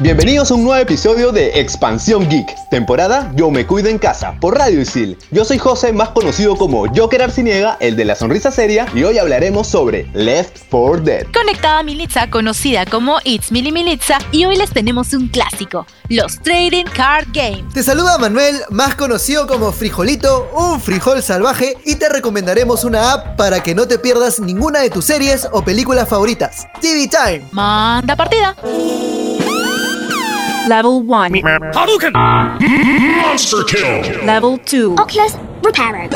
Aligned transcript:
Bienvenidos 0.00 0.50
a 0.50 0.54
un 0.54 0.64
nuevo 0.64 0.78
episodio 0.78 1.32
de 1.32 1.58
Expansión 1.58 2.28
Geek, 2.28 2.54
temporada 2.70 3.32
Yo 3.34 3.50
me 3.50 3.66
cuido 3.66 3.88
en 3.88 3.96
casa, 3.98 4.34
por 4.38 4.58
Radio 4.58 4.82
Isil. 4.82 5.16
Yo 5.30 5.42
soy 5.46 5.56
José, 5.56 5.94
más 5.94 6.10
conocido 6.10 6.54
como 6.54 6.84
Joker 6.94 7.22
Arciniega, 7.22 7.78
el 7.80 7.96
de 7.96 8.04
la 8.04 8.14
sonrisa 8.14 8.50
seria, 8.50 8.86
y 8.94 9.04
hoy 9.04 9.16
hablaremos 9.16 9.66
sobre 9.66 10.06
Left 10.12 10.58
4 10.70 11.00
Dead. 11.00 11.26
Conectada 11.32 11.82
Militza, 11.82 12.28
conocida 12.28 12.84
como 12.84 13.20
It's 13.24 13.50
Mili 13.50 13.72
Militza, 13.72 14.18
y 14.32 14.44
hoy 14.44 14.56
les 14.56 14.70
tenemos 14.70 15.14
un 15.14 15.28
clásico, 15.28 15.86
los 16.10 16.40
Trading 16.42 16.84
Card 16.94 17.28
Games. 17.32 17.72
Te 17.72 17.82
saluda 17.82 18.18
Manuel, 18.18 18.60
más 18.68 18.96
conocido 18.96 19.46
como 19.46 19.72
Frijolito, 19.72 20.50
un 20.54 20.78
frijol 20.78 21.22
salvaje, 21.22 21.74
y 21.86 21.94
te 21.94 22.10
recomendaremos 22.10 22.84
una 22.84 23.14
app 23.14 23.36
para 23.36 23.62
que 23.62 23.74
no 23.74 23.88
te 23.88 23.98
pierdas 23.98 24.40
ninguna 24.40 24.80
de 24.80 24.90
tus 24.90 25.06
series 25.06 25.48
o 25.52 25.64
películas 25.64 26.06
favoritas. 26.06 26.66
TV 26.82 27.08
Time. 27.08 27.48
Manda 27.50 28.14
partida. 28.14 28.54
Level 30.66 31.00
1. 31.02 31.32
Hadouken! 31.72 32.12
Monster 33.22 33.62
kill! 33.64 34.24
Level 34.24 34.58
2. 34.58 34.96
Oculus 34.98 35.36
Repairer. 35.62 36.08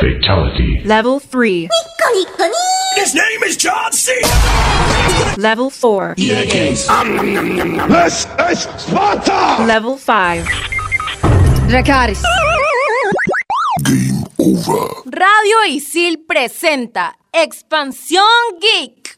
Fatality. 0.00 0.80
Level 0.84 1.20
3. 1.20 1.68
His 2.96 3.14
name 3.14 3.42
is 3.44 3.56
John 3.58 3.92
C. 3.92 4.12
Level 5.36 5.68
4. 5.68 6.14
This 6.16 6.54
is 6.54 6.84
Sparta! 8.78 9.64
Level 9.66 9.98
5. 9.98 10.46
Dracaris. 11.68 12.22
Radio 15.04 15.58
Isil 15.68 16.24
presenta 16.26 17.12
Expansión 17.30 18.58
Geek. 18.60 19.14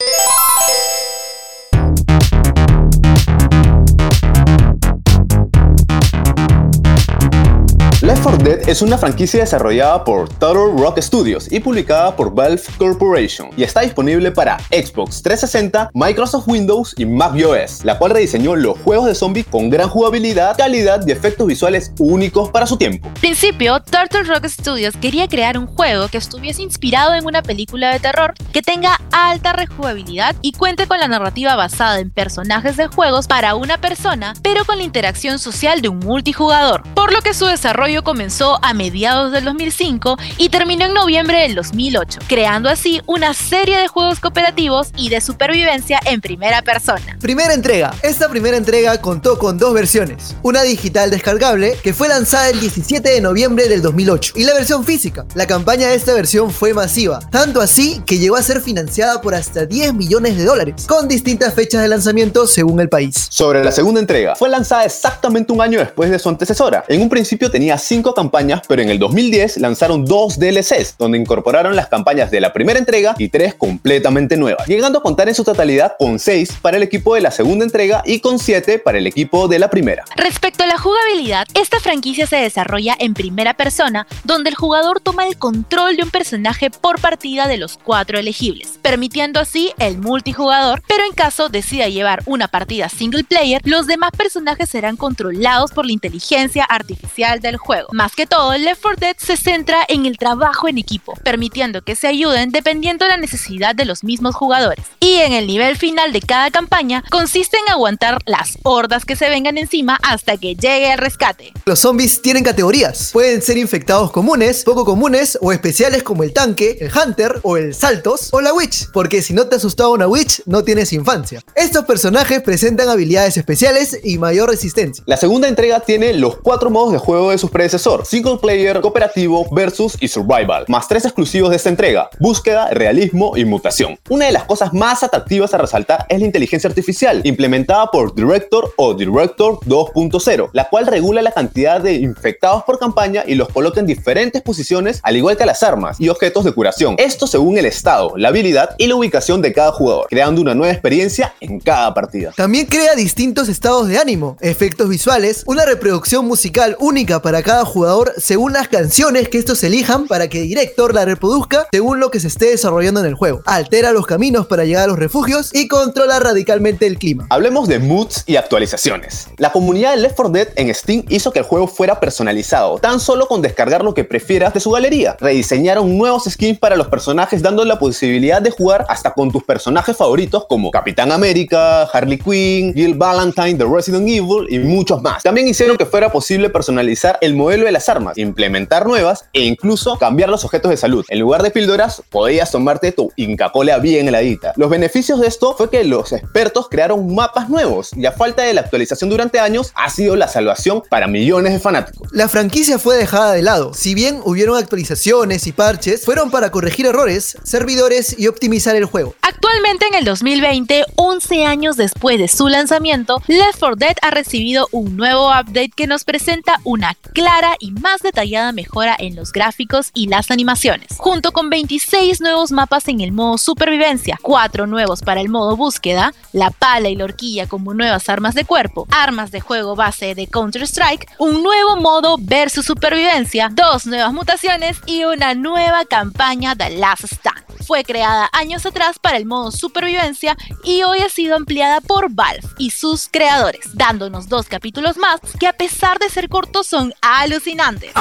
Left 8.05 8.23
4 8.23 8.45
Dead 8.45 8.69
es 8.69 8.83
una 8.83 8.99
franquicia 8.99 9.41
desarrollada 9.41 10.05
por 10.05 10.29
Turtle 10.29 10.79
Rock 10.79 11.01
Studios 11.01 11.51
y 11.51 11.59
publicada 11.59 12.15
por 12.15 12.35
Valve 12.35 12.61
Corporation 12.77 13.49
y 13.57 13.63
está 13.63 13.81
disponible 13.81 14.31
para 14.31 14.59
Xbox 14.69 15.23
360, 15.23 15.91
Microsoft 15.95 16.47
Windows 16.47 16.95
y 16.99 17.07
macOS, 17.07 17.83
la 17.83 17.97
cual 17.97 18.11
rediseñó 18.11 18.57
los 18.57 18.79
juegos 18.81 19.07
de 19.07 19.15
zombies 19.15 19.47
con 19.47 19.71
gran 19.71 19.89
jugabilidad, 19.89 20.55
calidad 20.55 21.03
y 21.07 21.13
efectos 21.13 21.47
visuales 21.47 21.95
únicos 21.99 22.51
para 22.51 22.67
su 22.67 22.77
tiempo. 22.77 23.09
principio, 23.23 23.81
Turtle 23.81 24.25
Rock 24.25 24.49
Studios 24.49 24.95
quería 24.99 25.27
crear 25.27 25.57
un 25.57 25.67
juego 25.67 26.09
que 26.09 26.19
estuviese 26.19 26.61
inspirado 26.61 27.15
en 27.15 27.25
una 27.25 27.43
película 27.43 27.91
de 27.91 28.01
terror, 28.01 28.35
que 28.53 28.61
tenga 28.61 29.01
alta 29.13 29.55
rejugabilidad 29.55 30.37
y 30.43 30.53
cuente 30.53 30.87
con 30.87 31.01
la 31.01 31.09
narrativa 31.09 31.57
basada 31.57 32.01
en 32.01 32.11
personajes 32.11 32.77
de 32.77 32.87
juegos 32.87 33.29
para 33.29 33.55
una 33.55 33.79
persona, 33.79 34.35
pero 34.43 34.67
con 34.67 34.77
la 34.77 34.85
interacción 34.85 35.39
social 35.39 35.81
de 35.81 35.89
un 35.89 36.01
multijugador. 36.01 36.83
Por 36.93 37.11
lo 37.11 37.23
que 37.23 37.33
su 37.33 37.47
desarrollo 37.47 37.94
comenzó 38.03 38.59
a 38.63 38.75
mediados 38.75 39.33
del 39.33 39.45
2005 39.45 40.17
y 40.39 40.49
terminó 40.49 40.87
en 40.87 40.95
noviembre 40.95 41.43
del 41.43 41.55
2008, 41.55 42.21
creando 42.27 42.69
así 42.69 43.01
una 43.07 43.35
serie 43.35 43.79
de 43.79 43.89
juegos 43.89 44.21
cooperativos 44.21 44.89
y 44.97 45.09
de 45.09 45.21
supervivencia 45.21 46.01
en 46.05 46.21
primera 46.21 46.63
persona. 46.63 47.17
Primera 47.21 47.55
entrega. 47.55 47.95
Esta 48.03 48.29
primera 48.29 48.57
entrega 48.57 49.01
contó 49.01 49.39
con 49.39 49.59
dos 49.59 49.75
versiones. 49.75 50.37
Una 50.43 50.63
digital 50.63 51.11
descargable, 51.11 51.77
que 51.83 51.95
fue 51.95 52.09
lanzada 52.09 52.49
el 52.51 52.61
17 52.61 53.09
de 53.09 53.21
noviembre 53.21 53.69
del 53.69 53.83
2008, 53.83 54.35
y 54.37 54.45
la 54.45 54.55
versión 54.55 54.85
física. 54.85 55.27
La 55.35 55.47
campaña 55.47 55.89
de 55.89 55.95
esta 55.95 56.15
versión 56.15 56.51
fue 56.51 56.75
masiva, 56.75 57.21
tanto 57.31 57.61
así 57.61 58.03
que 58.07 58.19
llegó 58.19 58.37
a 58.37 58.43
ser 58.43 58.61
financiada 58.61 59.21
por 59.21 59.35
hasta 59.35 59.67
10 59.67 59.95
millones 59.95 60.37
de 60.37 60.45
dólares, 60.45 60.87
con 60.87 61.09
distintas 61.09 61.55
fechas 61.55 61.83
de 61.83 61.89
lanzamiento 61.89 62.47
según 62.47 62.81
el 62.81 62.89
país. 62.89 63.27
Sobre 63.31 63.63
la 63.63 63.73
segunda 63.73 64.01
entrega, 64.01 64.35
fue 64.37 64.49
lanzada 64.49 64.85
exactamente 64.85 65.53
un 65.53 65.61
año 65.61 65.79
después 65.79 66.11
de 66.11 66.19
su 66.19 66.29
antecesora. 66.29 66.85
En 66.89 67.01
un 67.03 67.09
principio 67.09 67.51
tenía 67.51 67.79
cinco 67.85 68.15
campañas, 68.15 68.63
pero 68.67 68.83
en 68.83 68.89
el 68.89 68.99
2010 68.99 69.59
lanzaron 69.59 70.05
dos 70.05 70.39
DLCs, 70.39 70.97
donde 70.99 71.19
incorporaron 71.19 71.77
las 71.77 71.89
campañas 71.89 72.31
de 72.31 72.41
la 72.41 72.53
primera 72.53 72.79
entrega 72.79 73.15
y 73.19 73.29
tres 73.29 73.55
completamente 73.55 74.37
nuevas, 74.37 74.67
llegando 74.67 74.99
a 74.99 75.03
contar 75.03 75.29
en 75.29 75.35
su 75.35 75.45
totalidad 75.45 75.97
con 75.99 76.19
seis 76.19 76.53
para 76.61 76.77
el 76.77 76.83
equipo 76.83 77.15
de 77.15 77.21
la 77.21 77.31
segunda 77.31 77.65
entrega 77.65 78.03
y 78.05 78.21
con 78.21 78.39
siete 78.39 78.79
para 78.79 78.99
el 78.99 79.07
equipo 79.07 79.49
de 79.49 79.59
la 79.59 79.71
primera. 79.71 80.05
Respecto 80.17 80.65
a 80.65 80.67
la 80.67 80.79
jugabilidad, 80.79 81.47
esta 81.55 81.81
franquicia 81.81 82.27
se 82.27 82.37
desarrolla 82.37 82.97
en 82.99 83.15
primera 83.15 83.55
persona, 83.55 84.07
donde 84.25 84.51
el 84.51 84.57
jugador 84.57 85.01
toma 85.01 85.27
el 85.27 85.37
control 85.37 85.97
de 85.97 86.05
un 86.05 86.11
personaje 86.11 86.71
por 86.71 87.01
partida 87.01 87.49
de 87.49 87.59
los 87.59 87.79
cuatro 87.79 88.19
elegibles, 88.19 88.79
permitiendo 88.83 89.41
así 89.41 89.73
el 89.79 89.99
multijugador, 89.99 90.83
pero 90.89 91.05
en 91.05 91.13
caso 91.13 91.49
decida 91.49 91.89
llevar 91.89 92.23
una 92.27 92.49
partida 92.49 92.89
single 92.89 93.25
player, 93.25 93.61
los 93.65 93.87
demás 93.87 94.11
personajes 94.17 94.69
serán 94.69 94.97
controlados 94.97 95.73
por 95.73 95.87
la 95.87 95.93
inteligencia 95.93 96.65
artificial 96.65 97.41
del 97.41 97.57
juego. 97.57 97.74
Más 97.93 98.15
que 98.15 98.27
todo, 98.27 98.57
Left 98.57 98.83
4 98.83 99.01
Dead 99.01 99.17
se 99.19 99.37
centra 99.37 99.85
en 99.89 100.07
el 100.07 100.19
trabajo 100.19 100.69
en 100.69 100.79
equipo, 100.79 101.15
permitiendo 101.25 101.83
que 101.83 101.97
se 101.97 102.07
ayuden 102.07 102.51
dependiendo 102.51 103.05
de 103.05 103.11
la 103.11 103.17
necesidad 103.17 103.75
de 103.75 103.85
los 103.85 104.05
mismos 104.05 104.35
jugadores. 104.35 104.85
Y 105.01 105.17
en 105.17 105.33
el 105.33 105.47
nivel 105.47 105.77
final 105.77 106.13
de 106.13 106.21
cada 106.21 106.51
campaña 106.51 107.03
consiste 107.11 107.57
en 107.59 107.73
aguantar 107.73 108.19
las 108.27 108.59
hordas 108.63 109.05
que 109.05 109.17
se 109.17 109.29
vengan 109.29 109.59
encima 109.59 109.99
hasta 110.03 110.37
que 110.37 110.55
llegue 110.55 110.93
el 110.93 110.99
rescate. 110.99 111.53
Los 111.65 111.81
zombies 111.81 112.23
tienen 112.23 112.45
categorías. 112.45 113.11
Pueden 113.13 113.43
ser 113.43 113.59
infectados 113.59 114.11
comunes, 114.11 114.65
poco 114.65 114.85
comunes 114.85 115.39
o 115.41 115.53
especiales 115.53 116.03
como 116.03 116.23
el 116.23 116.33
tanque, 116.33 116.79
el 116.81 116.91
hunter 116.97 117.41
o 117.43 117.57
el 117.57 117.75
saltos 117.75 118.29
o 118.33 118.41
la 118.41 118.53
witch, 118.53 118.91
porque 118.93 119.23
si 119.23 119.33
no 119.35 119.47
te 119.47 119.57
asustaba 119.57 119.91
una 119.91 120.07
witch, 120.07 120.43
no 120.47 120.65
tienes 120.65 120.93
infancia. 120.93 121.41
Estos 121.55 121.85
personajes 121.85 122.43
presentan 122.43 122.89
habilidades 122.89 123.37
especiales 123.37 123.99
y 124.05 124.19
mayor 124.19 124.51
resistencia. 124.51 125.03
La 125.07 125.17
segunda 125.17 125.49
entrega 125.49 125.81
tiene 125.81 126.15
los 126.15 126.37
cuatro 126.39 126.71
modos 126.71 126.93
de 126.93 126.99
juego 126.99 127.31
de 127.31 127.39
sus 127.39 127.51
predecesor, 127.65 128.05
single 128.05 128.37
player, 128.37 128.79
cooperativo, 128.83 129.47
versus 129.51 129.97
y 129.99 130.09
survival, 130.09 130.67
más 130.69 130.87
tres 130.87 131.07
exclusivos 131.07 131.49
de 131.49 131.57
esta 131.57 131.71
entrega, 131.71 132.11
búsqueda, 132.19 132.69
realismo 132.69 133.39
y 133.39 133.47
mutación. 133.47 133.99
Una 134.11 134.27
de 134.27 134.33
las 134.33 134.45
cosas 134.45 134.75
más 134.75 135.03
atractivas 135.03 135.55
a 135.55 135.59
resaltar 135.59 136.05
es 136.11 136.21
la 136.21 136.27
inteligencia 136.27 136.69
artificial, 136.69 137.23
implementada 137.25 137.91
por 137.91 138.15
Director 138.15 138.75
o 138.77 138.93
Director 138.93 139.61
2.0, 139.61 140.51
la 140.53 140.69
cual 140.69 140.87
regula 140.87 141.23
la 141.23 141.33
cantidad 141.33 141.81
de 141.81 141.95
infectados 141.95 142.65
por 142.65 142.79
campaña 142.79 143.25
y 143.27 143.35
los 143.35 143.49
coloca 143.49 143.81
en 143.81 143.87
diferentes 143.87 144.43
posiciones, 144.43 145.01
al 145.03 145.17
igual 145.17 145.39
que 145.39 145.47
las 145.47 145.63
armas 145.63 145.99
y 145.99 146.11
objetos 146.11 146.45
de 146.45 146.53
curación. 146.53 146.97
Esto 146.99 147.27
según 147.27 147.57
el 147.57 147.65
estado, 147.65 148.13
la 148.19 148.29
habilidad 148.29 148.77
y 148.77 148.89
la 148.89 148.97
ubicación 148.97 149.41
de 149.41 149.55
cada 149.55 149.73
jugador, 149.73 150.07
creando 150.11 150.43
una 150.43 150.55
nueva 150.55 150.71
experiencia 150.71 151.33
en 151.41 151.61
cada 151.61 151.95
partida. 151.95 152.33
También 152.37 152.67
crea 152.67 152.95
distintos 152.95 153.49
estados 153.49 153.89
de 153.89 153.97
ánimo, 153.97 154.37
efectos 154.43 154.91
visuales, 154.91 155.45
una 155.47 155.65
reproducción 155.65 156.27
musical 156.27 156.77
única 156.79 157.23
para 157.23 157.43
cada 157.43 157.54
jugador 157.65 158.13
según 158.17 158.53
las 158.53 158.69
canciones 158.69 159.29
que 159.29 159.39
estos 159.39 159.63
elijan 159.63 160.07
para 160.07 160.29
que 160.29 160.43
Director 160.43 160.95
la 160.95 161.05
reproduzca 161.05 161.69
según 161.71 162.01
lo 162.01 162.11
que 162.11 162.21
se 162.21 162.29
esté 162.29 162.47
desarrollando 162.47 163.01
en 163.01 163.07
el 163.07 163.15
juego. 163.15 163.43
Altera 163.47 163.93
los 163.93 164.07
caminos 164.07 164.47
para 164.47 164.65
llegar 164.65 164.85
a 164.85 164.87
los 164.89 164.99
refugios 164.99 165.51
y 165.55 165.69
controla 165.69 166.19
radicalmente 166.19 166.87
el 166.87 166.99
clima. 166.99 167.27
Hablemos 167.31 167.69
de 167.69 167.79
moods 167.79 168.25
y 168.27 168.37
actualizaciones. 168.37 169.29
La 169.37 169.53
comunidad 169.53 169.93
de 169.93 169.99
Left 169.99 170.17
4 170.17 170.33
Dead 170.33 170.49
en 170.57 170.75
Steam 170.75 171.05
hizo 171.09 171.33
que 171.33 171.39
el 171.41 171.45
juego 171.45 171.69
fuera 171.69 172.01
personalizado, 172.01 172.79
tan 172.79 172.99
solo 172.99 173.27
con 173.29 173.43
descargar 173.43 173.85
lo 173.85 173.95
que 173.95 174.05
prefieras 174.05 174.55
de 174.55 174.61
su 174.61 174.71
galería. 174.71 175.17
Rediseñaron 175.21 175.97
nuevos 175.97 176.25
skins 176.25 176.59
para 176.59 176.77
los 176.77 176.89
personajes 176.89 177.43
dando 177.43 177.65
la 177.65 177.79
posibilidad 177.79 178.41
de 178.41 178.51
jugar 178.51 178.87
hasta 178.89 179.13
con 179.13 179.31
tus 179.31 179.45
personajes 179.45 179.97
favoritos 179.97 180.47
como 180.49 180.71
Capitán 180.71 181.13
América, 181.13 181.83
Harley 181.85 182.19
Quinn, 182.19 182.75
Jill 182.75 182.95
Valentine 182.95 183.55
de 183.55 183.65
Resident 183.65 184.09
Evil 184.09 184.47
y 184.49 184.59
muchos 184.59 185.03
más. 185.03 185.23
También 185.23 185.49
hicieron 185.49 185.77
que 185.77 185.87
fuera 185.87 186.11
posible 186.11 186.49
personalizar 186.49 187.19
el 187.21 187.35
modelo 187.45 187.67
de 187.67 187.73
las 187.73 187.91
armas, 187.91 188.17
implementar 188.17 188.87
nuevas 188.87 189.27
e 189.35 189.43
incluso 189.43 189.99
cambiar 189.99 190.31
los 190.31 190.47
objetos 190.47 190.71
de 190.71 190.79
salud. 190.79 191.05
En 191.09 191.19
lugar 191.19 191.43
de 191.43 191.51
píldoras, 191.51 192.03
podías 192.09 192.51
tomarte 192.51 192.91
tu 192.91 193.13
Inca 193.17 193.53
Cola 193.53 193.79
bien 193.79 194.09
heladita. 194.09 194.55
Los 194.57 194.71
beneficios 194.71 195.21
de 195.21 195.27
esto 195.27 195.55
fue 195.55 195.69
que 195.69 195.85
los 195.85 196.13
expertos 196.13 196.69
crearon 196.71 197.15
mapas 197.15 197.51
nuevos 197.51 197.91
y 197.95 198.07
a 198.07 198.13
falta 198.13 198.45
de 198.45 198.55
la 198.55 198.63
actualización 198.63 199.11
durante 199.11 199.41
años 199.41 199.73
ha 199.75 199.91
sido 199.91 200.17
la 200.17 200.27
salvación 200.27 200.83
para 200.89 201.07
millones 201.07 201.53
de 201.53 201.59
fanáticos. 201.59 202.09
La 202.13 202.29
franquicia 202.29 202.79
fue 202.79 202.97
dejada 202.97 203.33
de 203.33 203.43
lado. 203.43 203.75
Si 203.75 203.95
bien 203.95 204.21
hubieron 204.25 204.57
actualizaciones 204.57 205.47
y 205.47 205.53
parches, 205.53 206.07
fueron 206.07 206.31
para 206.31 206.51
corregir 206.51 206.87
errores, 206.87 207.37
servidores 207.43 208.19
y 208.19 208.27
optimizar 208.29 208.75
el 208.75 208.87
juego. 208.87 209.15
Actualmente 209.21 209.87
en 209.87 209.95
el 209.97 210.07
2020, 210.07 210.85
11 210.97 211.45
años 211.45 211.77
después 211.77 212.19
de 212.19 212.29
su 212.29 212.49
lanzamiento, 212.49 213.21
Left 213.27 213.59
4 213.59 213.77
Dead 213.77 213.97
ha 214.01 214.11
recibido 214.11 214.67
un 214.71 214.97
nuevo 214.97 215.29
update 215.29 215.73
que 215.77 215.87
nos 215.87 216.05
presenta 216.05 216.61
una 216.65 216.95
clara 217.13 217.34
y 217.59 217.73
más 217.73 218.01
detallada 218.01 218.53
mejora 218.53 218.95
en 218.97 219.17
los 219.17 219.33
gráficos 219.33 219.91
y 219.93 220.07
las 220.07 220.31
animaciones, 220.31 220.89
junto 220.97 221.33
con 221.33 221.51
26 221.51 222.21
nuevos 222.21 222.53
mapas 222.53 222.87
en 222.87 223.01
el 223.01 223.11
modo 223.11 223.39
supervivencia, 223.39 224.19
4 224.23 224.69
nuevos 224.69 225.03
para 225.03 225.21
el 225.21 225.29
modo 225.29 225.57
búsqueda, 225.57 226.15
la 226.33 226.51
pala 226.51 226.91
y 226.91 226.97
la 226.97 227.05
horquilla 227.05 227.49
como 227.49 227.75
nuevas 227.75 228.09
armas 228.09 228.35
de 228.35 228.45
cuerpo, 228.45 228.87
armas 228.91 229.33
de 229.33 229.41
juego 229.41 229.75
base 229.75 230.15
de 230.15 230.29
Counter-Strike, 230.29 231.11
un 231.19 231.43
nuevo 231.43 231.77
modo 231.77 232.17
versus 232.21 232.67
supervivencia, 232.67 233.51
dos 233.53 233.85
nuevas 233.87 234.13
mutaciones 234.13 234.79
y 234.87 235.05
una 235.05 235.35
nueva 235.35 235.85
campaña 235.87 236.55
de 236.55 236.71
Last 236.71 237.05
Stand. 237.05 237.54
Fue 237.67 237.83
creada 237.83 238.29
años 238.33 238.67
atrás 238.67 238.99
para 238.99 239.17
el 239.17 239.25
modo 239.25 239.51
supervivencia 239.51 240.37
y 240.65 240.83
hoy 240.83 240.99
ha 240.99 241.09
sido 241.09 241.35
ampliada 241.35 241.81
por 241.81 242.11
Valve 242.11 242.47
y 242.59 242.71
sus 242.71 243.09
creadores, 243.11 243.71
dándonos 243.73 244.29
dos 244.29 244.47
capítulos 244.47 244.99
más 244.99 245.21
que 245.41 245.47
a 245.47 245.53
pesar 245.55 245.99
de 245.99 246.11
ser 246.11 246.29
cortos 246.29 246.67
son 246.67 246.93
alucinantes. 247.01 247.93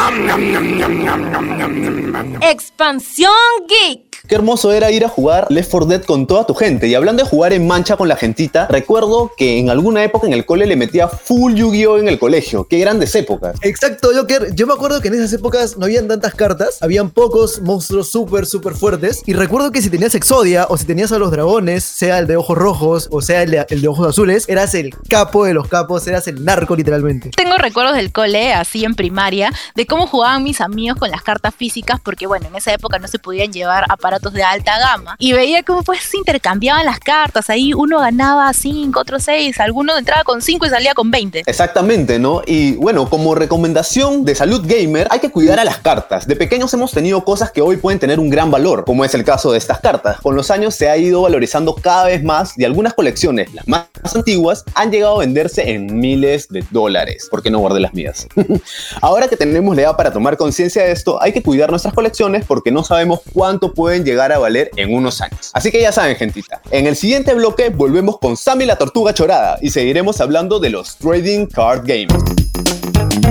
Expansión 2.42 3.32
Geek. 3.68 4.13
Qué 4.26 4.36
hermoso 4.36 4.72
era 4.72 4.90
ir 4.90 5.04
a 5.04 5.10
jugar 5.10 5.48
Left 5.50 5.70
4 5.70 5.86
Dead 5.86 6.04
con 6.04 6.28
toda 6.28 6.46
tu 6.46 6.54
gente. 6.54 6.88
Y 6.88 6.96
hablando 6.96 7.24
de 7.24 7.30
jugar 7.30 7.52
en 7.52 7.68
mancha 7.68 7.98
con 7.98 8.08
la 8.08 8.16
gentita, 8.16 8.68
recuerdo 8.70 9.34
que 9.36 9.60
en 9.60 9.70
alguna 9.70 10.02
época 10.02 10.28
en 10.28 10.32
el 10.32 10.46
cole 10.46 10.66
le 10.66 10.78
metía 10.78 11.10
full 11.10 11.56
Yu-Gi-Oh 11.56 11.98
en 11.98 12.08
el 12.08 12.18
colegio. 12.18 12.66
Qué 12.66 12.80
grandes 12.80 13.14
épocas. 13.16 13.58
Exacto, 13.62 14.12
Joker. 14.16 14.56
Yo 14.56 14.66
me 14.66 14.74
acuerdo 14.74 15.02
que 15.02 15.10
en 15.10 15.16
esas 15.16 15.34
épocas 15.34 15.78
no 15.78 15.84
habían 15.84 16.08
tantas 16.08 16.36
cartas, 16.36 16.82
habían 16.82 17.10
pocos 17.10 17.62
monstruos 17.62 18.10
súper, 18.10 18.46
súper 18.46 18.76
fuertes. 18.76 19.22
Y 19.26 19.34
recuerdo 19.34 19.74
que 19.74 19.82
si 19.82 19.90
tenías 19.90 20.16
Exodia 20.16 20.68
o 20.70 20.78
si 20.78 20.86
tenías 20.86 21.12
a 21.12 21.20
los 21.20 21.30
dragones, 21.30 21.84
sea 21.84 22.20
el 22.20 22.28
de 22.28 22.38
ojos 22.38 22.58
rojos 22.58 23.10
o 23.12 23.22
sea 23.22 23.44
el 23.44 23.52
de, 23.52 23.66
el 23.68 23.82
de 23.82 23.88
ojos 23.90 24.08
azules, 24.08 24.48
eras 24.48 24.74
el 24.74 24.96
capo 25.10 25.44
de 25.44 25.54
los 25.54 25.68
capos, 25.68 26.08
eras 26.08 26.30
el 26.30 26.46
narco 26.46 26.78
literalmente. 26.78 27.32
Tengo 27.36 27.58
recuerdos 27.58 27.98
del 27.98 28.14
cole, 28.14 28.54
así 28.54 28.86
en 28.86 28.96
primaria, 28.96 29.52
de 29.76 29.86
cómo 29.86 30.08
jugaban 30.08 30.44
mis 30.44 30.62
amigos 30.62 30.98
con 30.98 31.12
las 31.12 31.24
cartas 31.24 31.54
físicas, 31.54 32.00
porque 32.02 32.26
bueno, 32.26 32.48
en 32.48 32.56
esa 32.56 32.74
época 32.74 33.00
no 33.00 33.10
se 33.10 33.20
podían 33.20 33.52
llevar 33.52 33.84
aparatos 33.90 34.23
de 34.32 34.44
alta 34.44 34.80
gama. 34.80 35.16
Y 35.20 35.34
veía 35.34 35.64
cómo 35.64 35.84
pues 35.84 36.04
se 36.04 36.18
intercambiaban 36.18 36.86
las 36.86 37.00
cartas. 37.00 37.50
Ahí 37.50 37.74
uno 37.74 38.00
ganaba 38.00 38.52
5, 38.54 39.00
otro 39.00 39.20
6, 39.20 39.60
alguno 39.60 39.98
entraba 39.98 40.24
con 40.24 40.42
5 40.42 40.66
y 40.66 40.70
salía 40.70 40.94
con 40.94 41.12
20. 41.12 41.44
Exactamente, 41.46 42.20
¿no? 42.20 42.42
Y 42.46 42.76
bueno, 42.76 43.10
como 43.10 43.36
recomendación 43.36 44.26
de 44.26 44.36
salud 44.36 44.64
gamer, 44.66 45.08
hay 45.10 45.20
que 45.20 45.32
cuidar 45.32 45.60
a 45.60 45.64
las 45.64 45.80
cartas. 45.80 46.28
De 46.28 46.36
pequeños 46.36 46.74
hemos 46.74 46.92
tenido 46.92 47.24
cosas 47.24 47.52
que 47.52 47.62
hoy 47.62 47.78
pueden 47.78 48.00
tener 48.00 48.20
un 48.20 48.30
gran 48.30 48.52
valor, 48.52 48.86
como 48.86 49.04
es 49.06 49.14
el 49.14 49.24
caso 49.24 49.52
de 49.52 49.58
estas 49.58 49.80
cartas. 49.80 50.20
Con 50.22 50.36
los 50.36 50.52
años 50.52 50.76
se 50.76 50.90
ha 50.90 50.98
ido 50.98 51.22
valorizando 51.22 51.76
cada 51.76 52.06
vez 52.06 52.24
más 52.24 52.58
y 52.58 52.66
algunas 52.66 52.94
colecciones, 52.94 53.54
las 53.54 53.68
más 53.68 53.88
antiguas, 54.14 54.64
han 54.76 54.92
llegado 54.92 55.16
a 55.16 55.20
venderse 55.20 55.72
en 55.72 56.00
miles 56.00 56.48
de 56.50 56.64
dólares. 56.72 57.28
¿Por 57.30 57.42
qué 57.42 57.50
no 57.50 57.60
guardé 57.60 57.80
las 57.80 57.94
mías? 57.94 58.28
Ahora 59.02 59.28
que 59.28 59.38
tenemos 59.38 59.76
la 59.76 59.84
edad 59.84 59.98
para 59.98 60.12
tomar 60.12 60.38
conciencia 60.38 60.84
de 60.84 60.92
esto, 60.92 61.22
hay 61.22 61.32
que 61.34 61.42
cuidar 61.42 61.70
nuestras 61.70 61.94
colecciones 61.94 62.46
porque 62.46 62.72
no 62.72 62.84
sabemos 62.84 63.22
cuánto 63.34 63.74
pueden 63.74 64.03
llegar 64.04 64.32
a 64.32 64.38
valer 64.38 64.70
en 64.76 64.94
unos 64.94 65.22
años. 65.22 65.52
Así 65.54 65.72
que 65.72 65.82
ya 65.82 65.92
saben, 65.92 66.16
gentita. 66.16 66.62
En 66.72 66.88
el 66.88 66.96
siguiente 66.96 67.34
bloque 67.34 67.70
volvemos 67.70 68.20
con 68.20 68.38
Sammy 68.38 68.66
la 68.66 68.76
Tortuga 68.76 69.14
Chorada 69.14 69.58
y 69.62 69.70
seguiremos 69.70 70.22
hablando 70.22 70.60
de 70.60 70.70
los 70.70 70.98
Trading 70.98 71.48
Card 71.48 71.84
Games. 71.86 72.14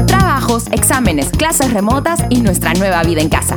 Trabajos, 0.07 0.65
exámenes, 0.73 1.31
clases 1.31 1.73
remotas 1.73 2.21
y 2.31 2.41
nuestra 2.41 2.75
nueva 2.75 3.03
vida 3.03 3.21
en 3.21 3.29
casa. 3.29 3.57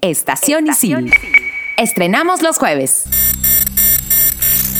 Estación 0.00 0.66
Isil. 0.66 1.12
Estrenamos 1.76 2.42
los 2.42 2.58
jueves. 2.58 3.04